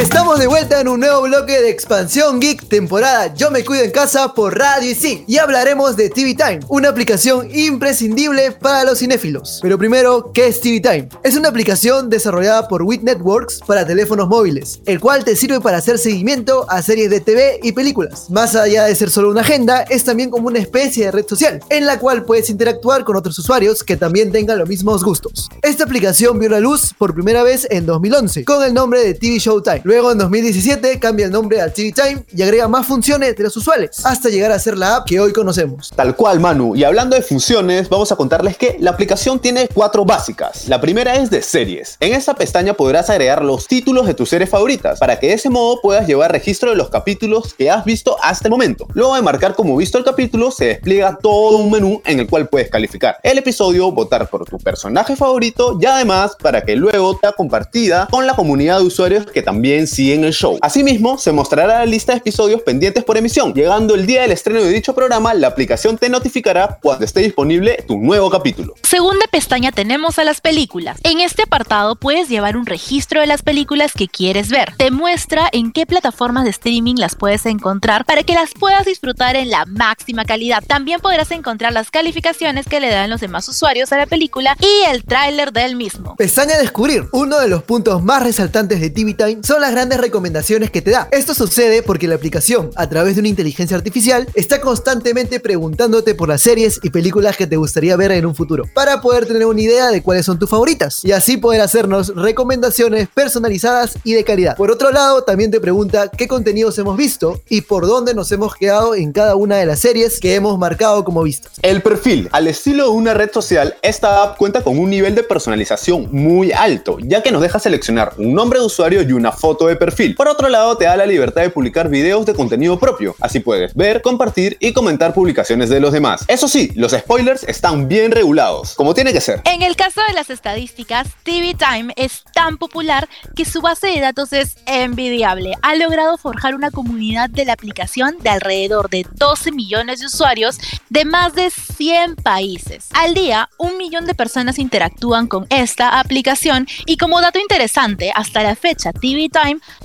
Estamos 0.00 0.38
de 0.38 0.46
vuelta 0.46 0.80
en 0.80 0.88
un 0.88 0.98
nuevo 0.98 1.20
bloque 1.20 1.60
de 1.60 1.68
Expansión 1.68 2.40
Geek, 2.40 2.66
temporada 2.68 3.34
Yo 3.34 3.50
me 3.50 3.66
cuido 3.66 3.84
en 3.84 3.90
casa 3.90 4.32
por 4.32 4.56
Radio 4.56 4.90
y 4.90 4.94
sí. 4.94 5.24
Y 5.26 5.36
hablaremos 5.36 5.94
de 5.94 6.08
TV 6.08 6.34
Time, 6.34 6.60
una 6.68 6.88
aplicación 6.88 7.54
imprescindible 7.54 8.52
para 8.52 8.84
los 8.84 9.00
cinéfilos. 9.00 9.58
Pero 9.60 9.76
primero, 9.76 10.32
¿qué 10.32 10.46
es 10.46 10.62
TV 10.62 10.80
Time? 10.80 11.10
Es 11.22 11.36
una 11.36 11.50
aplicación 11.50 12.08
desarrollada 12.08 12.66
por 12.66 12.82
WIT 12.82 13.02
Networks 13.02 13.60
para 13.66 13.86
teléfonos 13.86 14.26
móviles, 14.26 14.80
el 14.86 15.00
cual 15.00 15.22
te 15.22 15.36
sirve 15.36 15.60
para 15.60 15.76
hacer 15.76 15.98
seguimiento 15.98 16.64
a 16.70 16.80
series 16.80 17.10
de 17.10 17.20
TV 17.20 17.60
y 17.62 17.72
películas. 17.72 18.30
Más 18.30 18.56
allá 18.56 18.84
de 18.84 18.94
ser 18.94 19.10
solo 19.10 19.28
una 19.28 19.42
agenda, 19.42 19.82
es 19.82 20.04
también 20.04 20.30
como 20.30 20.48
una 20.48 20.60
especie 20.60 21.04
de 21.04 21.12
red 21.12 21.26
social, 21.28 21.62
en 21.68 21.84
la 21.84 21.98
cual 21.98 22.24
puedes 22.24 22.48
interactuar 22.48 23.04
con 23.04 23.16
otros 23.16 23.38
usuarios 23.38 23.84
que 23.84 23.98
también 23.98 24.32
tengan 24.32 24.58
los 24.58 24.68
mismos 24.68 25.04
gustos. 25.04 25.50
Esta 25.60 25.84
aplicación 25.84 26.38
vio 26.38 26.48
la 26.48 26.60
luz 26.60 26.94
por 26.96 27.12
primera 27.12 27.42
vez 27.42 27.68
en 27.68 27.84
2011, 27.84 28.46
con 28.46 28.64
el 28.64 28.72
nombre 28.72 29.04
de 29.04 29.12
TV 29.12 29.38
Showtime. 29.38 29.89
Luego 29.90 30.12
en 30.12 30.18
2017 30.18 31.00
cambia 31.00 31.26
el 31.26 31.32
nombre 31.32 31.60
al 31.60 31.72
TV 31.72 31.90
Time 31.90 32.22
y 32.32 32.42
agrega 32.42 32.68
más 32.68 32.86
funciones 32.86 33.34
de 33.34 33.42
los 33.42 33.56
usuales, 33.56 34.06
hasta 34.06 34.28
llegar 34.28 34.52
a 34.52 34.58
ser 34.60 34.78
la 34.78 34.94
app 34.94 35.04
que 35.08 35.18
hoy 35.18 35.32
conocemos. 35.32 35.90
Tal 35.96 36.14
cual, 36.14 36.38
Manu. 36.38 36.76
Y 36.76 36.84
hablando 36.84 37.16
de 37.16 37.22
funciones, 37.22 37.88
vamos 37.88 38.12
a 38.12 38.14
contarles 38.14 38.56
que 38.56 38.76
la 38.78 38.92
aplicación 38.92 39.40
tiene 39.40 39.66
cuatro 39.66 40.04
básicas. 40.04 40.68
La 40.68 40.80
primera 40.80 41.16
es 41.16 41.28
de 41.28 41.42
series. 41.42 41.96
En 41.98 42.14
esta 42.14 42.36
pestaña 42.36 42.74
podrás 42.74 43.10
agregar 43.10 43.42
los 43.44 43.66
títulos 43.66 44.06
de 44.06 44.14
tus 44.14 44.28
series 44.28 44.48
favoritas, 44.48 45.00
para 45.00 45.18
que 45.18 45.26
de 45.26 45.32
ese 45.32 45.50
modo 45.50 45.80
puedas 45.82 46.06
llevar 46.06 46.30
registro 46.30 46.70
de 46.70 46.76
los 46.76 46.88
capítulos 46.88 47.52
que 47.54 47.68
has 47.68 47.84
visto 47.84 48.16
hasta 48.22 48.46
el 48.46 48.52
momento. 48.52 48.86
Luego 48.94 49.16
de 49.16 49.22
marcar 49.22 49.56
como 49.56 49.76
visto 49.76 49.98
el 49.98 50.04
capítulo, 50.04 50.52
se 50.52 50.66
despliega 50.66 51.18
todo 51.20 51.56
un 51.56 51.68
menú 51.68 52.00
en 52.04 52.20
el 52.20 52.28
cual 52.28 52.48
puedes 52.48 52.70
calificar 52.70 53.16
el 53.24 53.38
episodio, 53.38 53.90
votar 53.90 54.30
por 54.30 54.44
tu 54.44 54.56
personaje 54.58 55.16
favorito 55.16 55.76
y 55.80 55.86
además 55.86 56.36
para 56.40 56.62
que 56.62 56.76
luego 56.76 57.18
sea 57.20 57.32
compartida 57.32 58.06
con 58.08 58.24
la 58.28 58.36
comunidad 58.36 58.78
de 58.78 58.84
usuarios 58.84 59.26
que 59.26 59.42
también 59.42 59.69
siguen 59.86 60.24
el 60.24 60.32
show. 60.32 60.58
Asimismo, 60.60 61.18
se 61.18 61.32
mostrará 61.32 61.78
la 61.78 61.86
lista 61.86 62.12
de 62.12 62.18
episodios 62.18 62.62
pendientes 62.62 63.04
por 63.04 63.16
emisión. 63.16 63.54
Llegando 63.54 63.94
el 63.94 64.06
día 64.06 64.22
del 64.22 64.32
estreno 64.32 64.62
de 64.62 64.70
dicho 64.70 64.94
programa, 64.94 65.34
la 65.34 65.48
aplicación 65.48 65.98
te 65.98 66.08
notificará 66.08 66.78
cuando 66.82 67.04
esté 67.04 67.20
disponible 67.20 67.84
tu 67.86 67.98
nuevo 67.98 68.30
capítulo. 68.30 68.74
Segunda 68.82 69.26
pestaña 69.30 69.72
tenemos 69.72 70.18
a 70.18 70.24
las 70.24 70.40
películas. 70.40 70.98
En 71.04 71.20
este 71.20 71.42
apartado 71.42 71.96
puedes 71.96 72.28
llevar 72.28 72.56
un 72.56 72.66
registro 72.66 73.20
de 73.20 73.26
las 73.26 73.42
películas 73.42 73.92
que 73.92 74.08
quieres 74.08 74.48
ver. 74.48 74.74
Te 74.76 74.90
muestra 74.90 75.48
en 75.52 75.72
qué 75.72 75.86
plataformas 75.86 76.44
de 76.44 76.50
streaming 76.50 76.96
las 76.96 77.14
puedes 77.14 77.46
encontrar 77.46 78.04
para 78.04 78.22
que 78.22 78.34
las 78.34 78.50
puedas 78.52 78.84
disfrutar 78.84 79.36
en 79.36 79.50
la 79.50 79.64
máxima 79.66 80.24
calidad. 80.24 80.62
También 80.66 81.00
podrás 81.00 81.30
encontrar 81.30 81.72
las 81.72 81.90
calificaciones 81.90 82.66
que 82.66 82.80
le 82.80 82.90
dan 82.90 83.10
los 83.10 83.20
demás 83.20 83.48
usuarios 83.48 83.92
a 83.92 83.98
la 83.98 84.06
película 84.06 84.56
y 84.60 84.90
el 84.90 85.04
tráiler 85.04 85.52
del 85.52 85.76
mismo. 85.76 86.16
Pestaña 86.16 86.58
Descubrir. 86.58 87.08
Uno 87.12 87.38
de 87.38 87.48
los 87.48 87.62
puntos 87.62 88.02
más 88.02 88.22
resaltantes 88.22 88.80
de 88.80 88.90
TV 88.90 89.14
Time 89.14 89.40
son 89.42 89.59
las 89.60 89.72
grandes 89.72 90.00
recomendaciones 90.00 90.70
que 90.70 90.82
te 90.82 90.90
da. 90.90 91.08
Esto 91.10 91.34
sucede 91.34 91.82
porque 91.82 92.08
la 92.08 92.14
aplicación, 92.14 92.70
a 92.76 92.88
través 92.88 93.14
de 93.14 93.20
una 93.20 93.28
inteligencia 93.28 93.76
artificial, 93.76 94.26
está 94.34 94.60
constantemente 94.60 95.40
preguntándote 95.40 96.14
por 96.14 96.28
las 96.28 96.42
series 96.42 96.80
y 96.82 96.90
películas 96.90 97.36
que 97.36 97.46
te 97.46 97.56
gustaría 97.56 97.96
ver 97.96 98.12
en 98.12 98.26
un 98.26 98.34
futuro, 98.34 98.64
para 98.74 99.00
poder 99.00 99.26
tener 99.26 99.46
una 99.46 99.60
idea 99.60 99.90
de 99.90 100.02
cuáles 100.02 100.26
son 100.26 100.38
tus 100.38 100.48
favoritas 100.48 101.04
y 101.04 101.12
así 101.12 101.36
poder 101.36 101.60
hacernos 101.60 102.14
recomendaciones 102.14 103.08
personalizadas 103.08 103.98
y 104.04 104.14
de 104.14 104.24
calidad. 104.24 104.56
Por 104.56 104.70
otro 104.70 104.90
lado, 104.90 105.22
también 105.22 105.50
te 105.50 105.60
pregunta 105.60 106.08
qué 106.08 106.26
contenidos 106.26 106.78
hemos 106.78 106.96
visto 106.96 107.42
y 107.48 107.62
por 107.62 107.86
dónde 107.86 108.14
nos 108.14 108.32
hemos 108.32 108.54
quedado 108.54 108.94
en 108.94 109.12
cada 109.12 109.36
una 109.36 109.56
de 109.56 109.66
las 109.66 109.80
series 109.80 110.20
que 110.20 110.34
hemos 110.34 110.58
marcado 110.58 111.04
como 111.04 111.22
vistas. 111.22 111.52
El 111.62 111.82
perfil. 111.82 112.28
Al 112.32 112.46
estilo 112.46 112.84
de 112.84 112.90
una 112.90 113.14
red 113.14 113.30
social, 113.32 113.76
esta 113.82 114.22
app 114.22 114.38
cuenta 114.38 114.62
con 114.62 114.78
un 114.78 114.90
nivel 114.90 115.14
de 115.14 115.22
personalización 115.22 116.08
muy 116.10 116.52
alto, 116.52 116.98
ya 117.00 117.22
que 117.22 117.32
nos 117.32 117.42
deja 117.42 117.58
seleccionar 117.58 118.14
un 118.18 118.34
nombre 118.34 118.58
de 118.58 118.66
usuario 118.66 119.02
y 119.02 119.12
una 119.12 119.32
foto 119.32 119.49
de 119.58 119.76
perfil. 119.76 120.14
Por 120.14 120.28
otro 120.28 120.48
lado, 120.48 120.76
te 120.76 120.84
da 120.84 120.96
la 120.96 121.06
libertad 121.06 121.42
de 121.42 121.50
publicar 121.50 121.88
videos 121.88 122.24
de 122.26 122.34
contenido 122.34 122.78
propio, 122.78 123.14
así 123.20 123.40
puedes 123.40 123.74
ver, 123.74 124.02
compartir 124.02 124.56
y 124.60 124.72
comentar 124.72 125.12
publicaciones 125.12 125.68
de 125.68 125.80
los 125.80 125.92
demás. 125.92 126.24
Eso 126.28 126.48
sí, 126.48 126.70
los 126.74 126.92
spoilers 126.92 127.44
están 127.44 127.88
bien 127.88 128.12
regulados, 128.12 128.74
como 128.74 128.94
tiene 128.94 129.12
que 129.12 129.20
ser. 129.20 129.42
En 129.44 129.62
el 129.62 129.76
caso 129.76 130.00
de 130.06 130.14
las 130.14 130.30
estadísticas, 130.30 131.08
TV 131.22 131.54
Time 131.54 131.92
es 131.96 132.24
tan 132.32 132.58
popular 132.58 133.08
que 133.34 133.44
su 133.44 133.60
base 133.60 133.88
de 133.88 134.00
datos 134.00 134.32
es 134.32 134.56
envidiable. 134.66 135.54
Ha 135.62 135.74
logrado 135.74 136.16
forjar 136.16 136.54
una 136.54 136.70
comunidad 136.70 137.28
de 137.28 137.44
la 137.44 137.52
aplicación 137.52 138.16
de 138.20 138.30
alrededor 138.30 138.88
de 138.88 139.06
12 139.14 139.52
millones 139.52 140.00
de 140.00 140.06
usuarios 140.06 140.58
de 140.88 141.04
más 141.04 141.34
de 141.34 141.50
100 141.50 142.16
países. 142.16 142.88
Al 142.92 143.14
día, 143.14 143.48
un 143.58 143.76
millón 143.76 144.06
de 144.06 144.14
personas 144.14 144.58
interactúan 144.58 145.26
con 145.26 145.46
esta 145.50 145.98
aplicación 145.98 146.66
y 146.86 146.96
como 146.96 147.20
dato 147.20 147.38
interesante, 147.38 148.12
hasta 148.14 148.42
la 148.42 148.54
fecha 148.54 148.92
TV 148.92 149.28
Time 149.28 149.39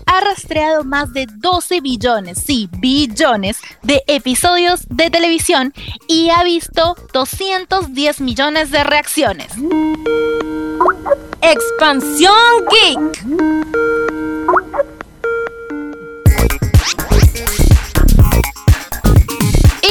ha 0.06 0.22
rastreado 0.22 0.84
más 0.84 1.14
de 1.14 1.28
12 1.28 1.82
billones, 1.82 2.42
sí, 2.46 2.70
billones 2.80 3.58
de 3.82 4.04
episodios 4.08 4.82
de 4.90 5.10
televisión 5.10 5.74
y 6.08 6.30
ha 6.30 6.44
visto 6.44 6.96
210 7.14 8.22
millones 8.22 8.72
de 8.72 8.84
reacciones. 8.84 9.48
Expansión 11.42 12.34
Geek. 12.70 13.26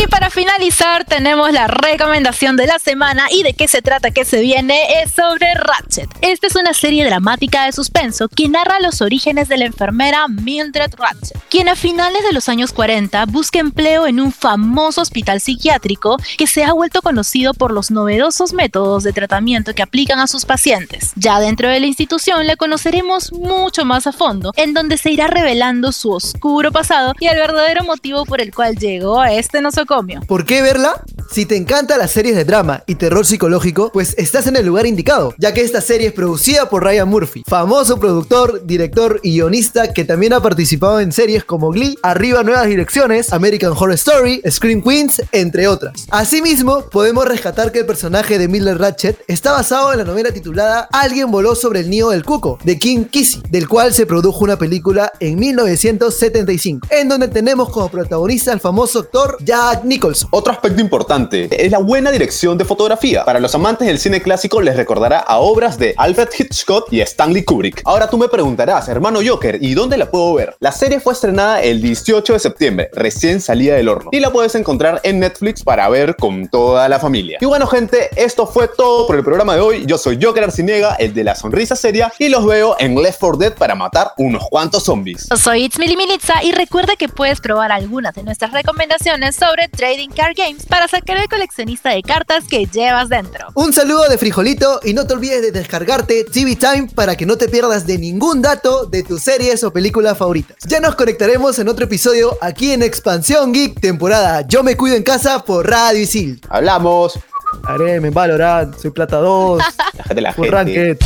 Y 0.05 0.07
para 0.07 0.29
finalizar 0.29 1.07
tenemos 1.07 1.51
la 1.51 1.67
recomendación 1.67 2.57
de 2.57 2.67
la 2.67 2.79
semana 2.79 3.27
y 3.31 3.43
de 3.43 3.55
qué 3.55 3.69
se 3.69 3.81
trata, 3.81 4.11
qué 4.11 4.27
se 4.27 4.43
viene, 4.43 5.03
es 5.03 5.13
sobre 5.13 5.55
Ratchet. 5.55 6.11
Esta 6.21 6.47
es 6.47 6.57
una 6.57 6.75
serie 6.75 7.07
dramática 7.07 7.65
de 7.65 7.73
suspenso 7.73 8.29
que 8.29 8.51
narra 8.51 8.81
los 8.81 9.01
orígenes 9.01 9.49
de 9.49 9.57
la 9.57 9.65
enfermera 9.65 10.29
Mildred 10.29 10.93
Ratchet, 10.99 11.39
quien 11.49 11.71
a 11.71 11.75
finales 11.77 12.23
de 12.23 12.35
los 12.35 12.51
años 12.51 12.75
40 12.75 13.25
busca 13.27 13.61
empleo 13.61 14.07
en 14.07 14.21
un 14.21 14.31
famoso 14.31 15.01
hospital 15.01 15.41
psiquiátrico 15.41 16.19
que 16.37 16.47
se 16.47 16.65
ha 16.65 16.75
vuelto 16.75 17.01
conocido 17.01 17.55
por 17.55 17.71
los 17.71 17.91
novedosos 17.91 18.53
métodos 18.53 19.05
de 19.05 19.15
tratamiento 19.15 19.75
que 19.75 19.83
aplican 19.83 20.19
a 20.19 20.27
sus 20.27 20.45
pacientes. 20.45 21.13
Ya 21.17 21.41
dentro 21.41 21.71
de 21.71 21.81
la 21.81 21.87
institución 21.87 22.47
la 22.47 22.57
conoceremos 22.57 23.33
mucho 23.33 23.87
más 23.87 24.07
a 24.07 24.13
fondo, 24.13 24.53
en 24.57 24.75
donde 24.75 24.99
se 24.99 25.13
irá 25.13 25.29
revelando 25.29 25.93
su 25.93 26.11
oscuro 26.11 26.73
pasado 26.73 27.15
y 27.21 27.27
el 27.27 27.39
verdadero 27.39 27.85
motivo 27.85 28.27
por 28.27 28.43
el 28.43 28.53
cual 28.53 28.77
llegó 28.77 29.19
a 29.19 29.33
este 29.33 29.63
nosocomio. 29.63 29.94
¿Por 30.27 30.45
qué 30.45 30.61
verla? 30.61 31.03
Si 31.31 31.47
te 31.47 31.57
encantan 31.57 31.99
las 31.99 32.11
series 32.11 32.35
de 32.35 32.45
drama 32.45 32.83
y 32.87 32.97
terror 32.97 33.25
psicológico, 33.25 33.91
pues 33.93 34.15
estás 34.19 34.47
en 34.49 34.57
el 34.57 34.67
lugar 34.67 34.87
indicado, 34.87 35.35
ya 35.39 35.55
que 35.55 35.61
esta 35.61 35.81
serie 35.81 36.09
es 36.09 36.13
producida 36.13 36.69
por 36.69 36.83
Ryan 36.83 37.09
Murphy, 37.09 37.45
famoso 37.47 37.99
productor, 37.99 38.67
director 38.67 39.21
y 39.23 39.35
guionista 39.35 39.93
que 39.93 40.05
también 40.05 40.33
ha 40.33 40.43
participado 40.43 40.99
en 40.99 41.13
series 41.13 41.45
como 41.45 41.71
Glee, 41.71 41.97
Arriba 42.03 42.43
Nuevas 42.43 42.67
Direcciones, 42.67 43.33
American 43.33 43.73
Horror 43.73 43.93
Story, 43.93 44.43
Scream 44.49 44.83
Queens, 44.83 45.23
entre 45.33 45.69
otras. 45.69 46.07
Asimismo, 46.11 46.89
podemos 46.91 47.25
rescatar 47.25 47.71
que 47.71 47.81
el 47.81 47.87
personaje 47.87 48.39
de 48.39 48.49
Miller 48.49 48.79
Ratchet 48.79 49.23
está 49.29 49.53
basado 49.53 49.93
en 49.93 49.99
la 49.99 50.05
novela 50.05 50.33
titulada 50.33 50.89
Alguien 50.93 51.31
voló 51.31 51.55
sobre 51.55 51.81
el 51.81 51.91
nido 51.91 52.11
del 52.11 52.25
cuco, 52.25 52.59
de 52.65 52.79
King 52.79 53.05
Kissy, 53.05 53.43
del 53.49 53.69
cual 53.69 53.95
se 53.95 54.07
produjo 54.07 54.45
una 54.45 54.59
película 54.59 55.13
en 55.21 55.39
1975, 55.39 56.89
en 56.91 57.09
donde 57.09 57.29
tenemos 57.29 57.71
como 57.71 57.89
protagonista 57.89 58.53
al 58.53 58.61
famoso 58.61 59.01
actor 59.01 59.37
Jack 59.41 59.84
Nichols. 59.85 60.27
Otro 60.31 60.53
aspecto 60.53 60.81
importante 60.81 61.49
es 61.65 61.71
la 61.71 61.79
buena 61.79 62.11
dirección 62.11 62.59
de 62.59 62.65
fotografía. 62.65 63.25
Para 63.25 63.41
los 63.41 63.55
amantes 63.55 63.87
del 63.87 63.99
cine 63.99 64.21
clásico 64.21 64.61
les 64.61 64.77
recordará 64.77 65.19
a 65.19 65.39
obras 65.39 65.79
de 65.79 65.95
Alfred 65.97 66.29
Hitchcock 66.39 66.93
y 66.93 67.01
Stanley 67.01 67.45
Kubrick. 67.45 67.83
Ahora 67.85 68.09
tú 68.09 68.19
me 68.19 68.29
preguntarás, 68.29 68.89
hermano 68.89 69.21
Joker, 69.25 69.59
¿y 69.61 69.75
dónde 69.75 69.97
la 69.97 70.11
puedo 70.11 70.35
ver? 70.35 70.57
La 70.61 70.73
serie 70.73 71.01
fue 71.01 71.13
estrenada 71.13 71.63
el 71.63 71.81
18 71.81 72.33
de 72.33 72.39
septiembre, 72.39 72.91
recién 72.93 73.41
salida 73.41 73.75
del 73.75 73.89
horno, 73.89 74.11
y 74.13 74.21
la 74.21 74.33
puedes 74.33 74.55
encontrar 74.55 75.01
en 75.05 75.21
Netflix 75.21 75.63
para 75.63 75.89
ver 75.89 76.17
con 76.17 76.49
toda 76.49 76.89
la 76.89 76.99
familia. 76.99 77.39
Y 77.41 77.45
bueno 77.45 77.67
gente, 77.67 78.11
esto 78.17 78.47
fue 78.47 78.69
todo 78.69 79.07
por 79.07 79.17
el 79.17 79.25
programa 79.25 79.55
de 79.55 79.61
hoy. 79.61 79.85
Yo 79.87 79.99
soy 79.99 80.19
Joker 80.21 80.45
Arcinega, 80.45 80.95
el 80.97 81.15
de 81.15 81.25
la 81.25 81.35
sonrisa 81.35 81.77
seria, 81.77 82.13
y 82.19 82.29
los 82.29 82.47
veo 82.47 82.77
en 82.79 82.95
Left 82.95 83.21
4 83.21 83.39
Dead 83.39 83.55
para 83.55 83.75
matar 83.75 84.13
unos 84.19 84.45
cuantos 84.49 84.85
zombies. 84.85 85.29
Soy 85.37 85.65
Itzmili 85.65 85.97
Militza 85.97 86.43
y 86.43 86.53
recuerda 86.53 86.97
que 86.97 87.09
puedes 87.09 87.41
probar 87.41 87.73
algunas 87.73 88.15
de 88.15 88.23
nuestras 88.23 88.53
recomendaciones 88.53 89.37
sobre 89.37 89.69
Trading 89.77 90.11
Card 90.11 90.35
Games 90.37 90.67
para 90.67 90.89
sacar 90.89 91.17
el 91.17 91.29
coleccionista 91.29 91.91
de 91.91 92.03
cartas 92.03 92.45
que 92.49 92.67
llevas 92.67 93.09
dentro. 93.09 93.47
Un 93.55 93.73
saludo 93.73 94.09
de 94.09 94.19
frijolito 94.19 94.81
y 94.83 94.95
no 94.95 95.07
te 95.07 95.15
olvides 95.15 95.43
de 95.43 95.53
descargarte 95.53 96.25
TV 96.25 96.57
Time 96.57 96.89
para 96.95 97.17
que 97.17 97.27
no 97.27 97.37
te 97.37 97.49
pierdas 97.49 97.87
de 97.87 97.99
ningún 97.99 98.43
dato 98.43 98.87
de 98.87 99.03
tus 99.03 99.23
series 99.23 99.65
o 99.65 99.73
películas 99.73 100.17
favoritas. 100.19 100.57
Ya 100.67 100.81
nos 100.81 100.95
conectaremos 100.95 101.59
en 101.59 101.69
otro 101.69 101.85
episodio 101.85 102.37
aquí 102.41 102.73
en 102.73 102.83
Expansión 102.83 103.53
Geek, 103.53 103.81
temporada 103.81 104.43
Yo 104.47 104.63
me 104.63 104.77
cuido 104.77 104.97
en 104.97 105.03
casa 105.03 105.45
por 105.45 105.69
Radio 105.69 106.01
Isil. 106.01 106.41
Hablamos. 106.49 107.19
Harem 107.65 108.05
en 108.05 108.15
Valorant, 108.15 108.77
soy 108.79 108.91
plata 108.91 109.19
2. 109.19 109.63
Déjate 109.95 110.21
la 110.21 110.33
por 110.33 110.47
gente. 110.47 110.97
Ranked. 110.97 110.99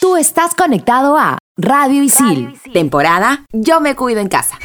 Tú 0.00 0.16
estás 0.16 0.54
conectado 0.54 1.16
a 1.16 1.37
Radio 1.60 2.04
Isil, 2.04 2.56
temporada 2.72 3.44
Yo 3.52 3.80
me 3.80 3.96
cuido 3.96 4.20
en 4.20 4.28
casa. 4.28 4.56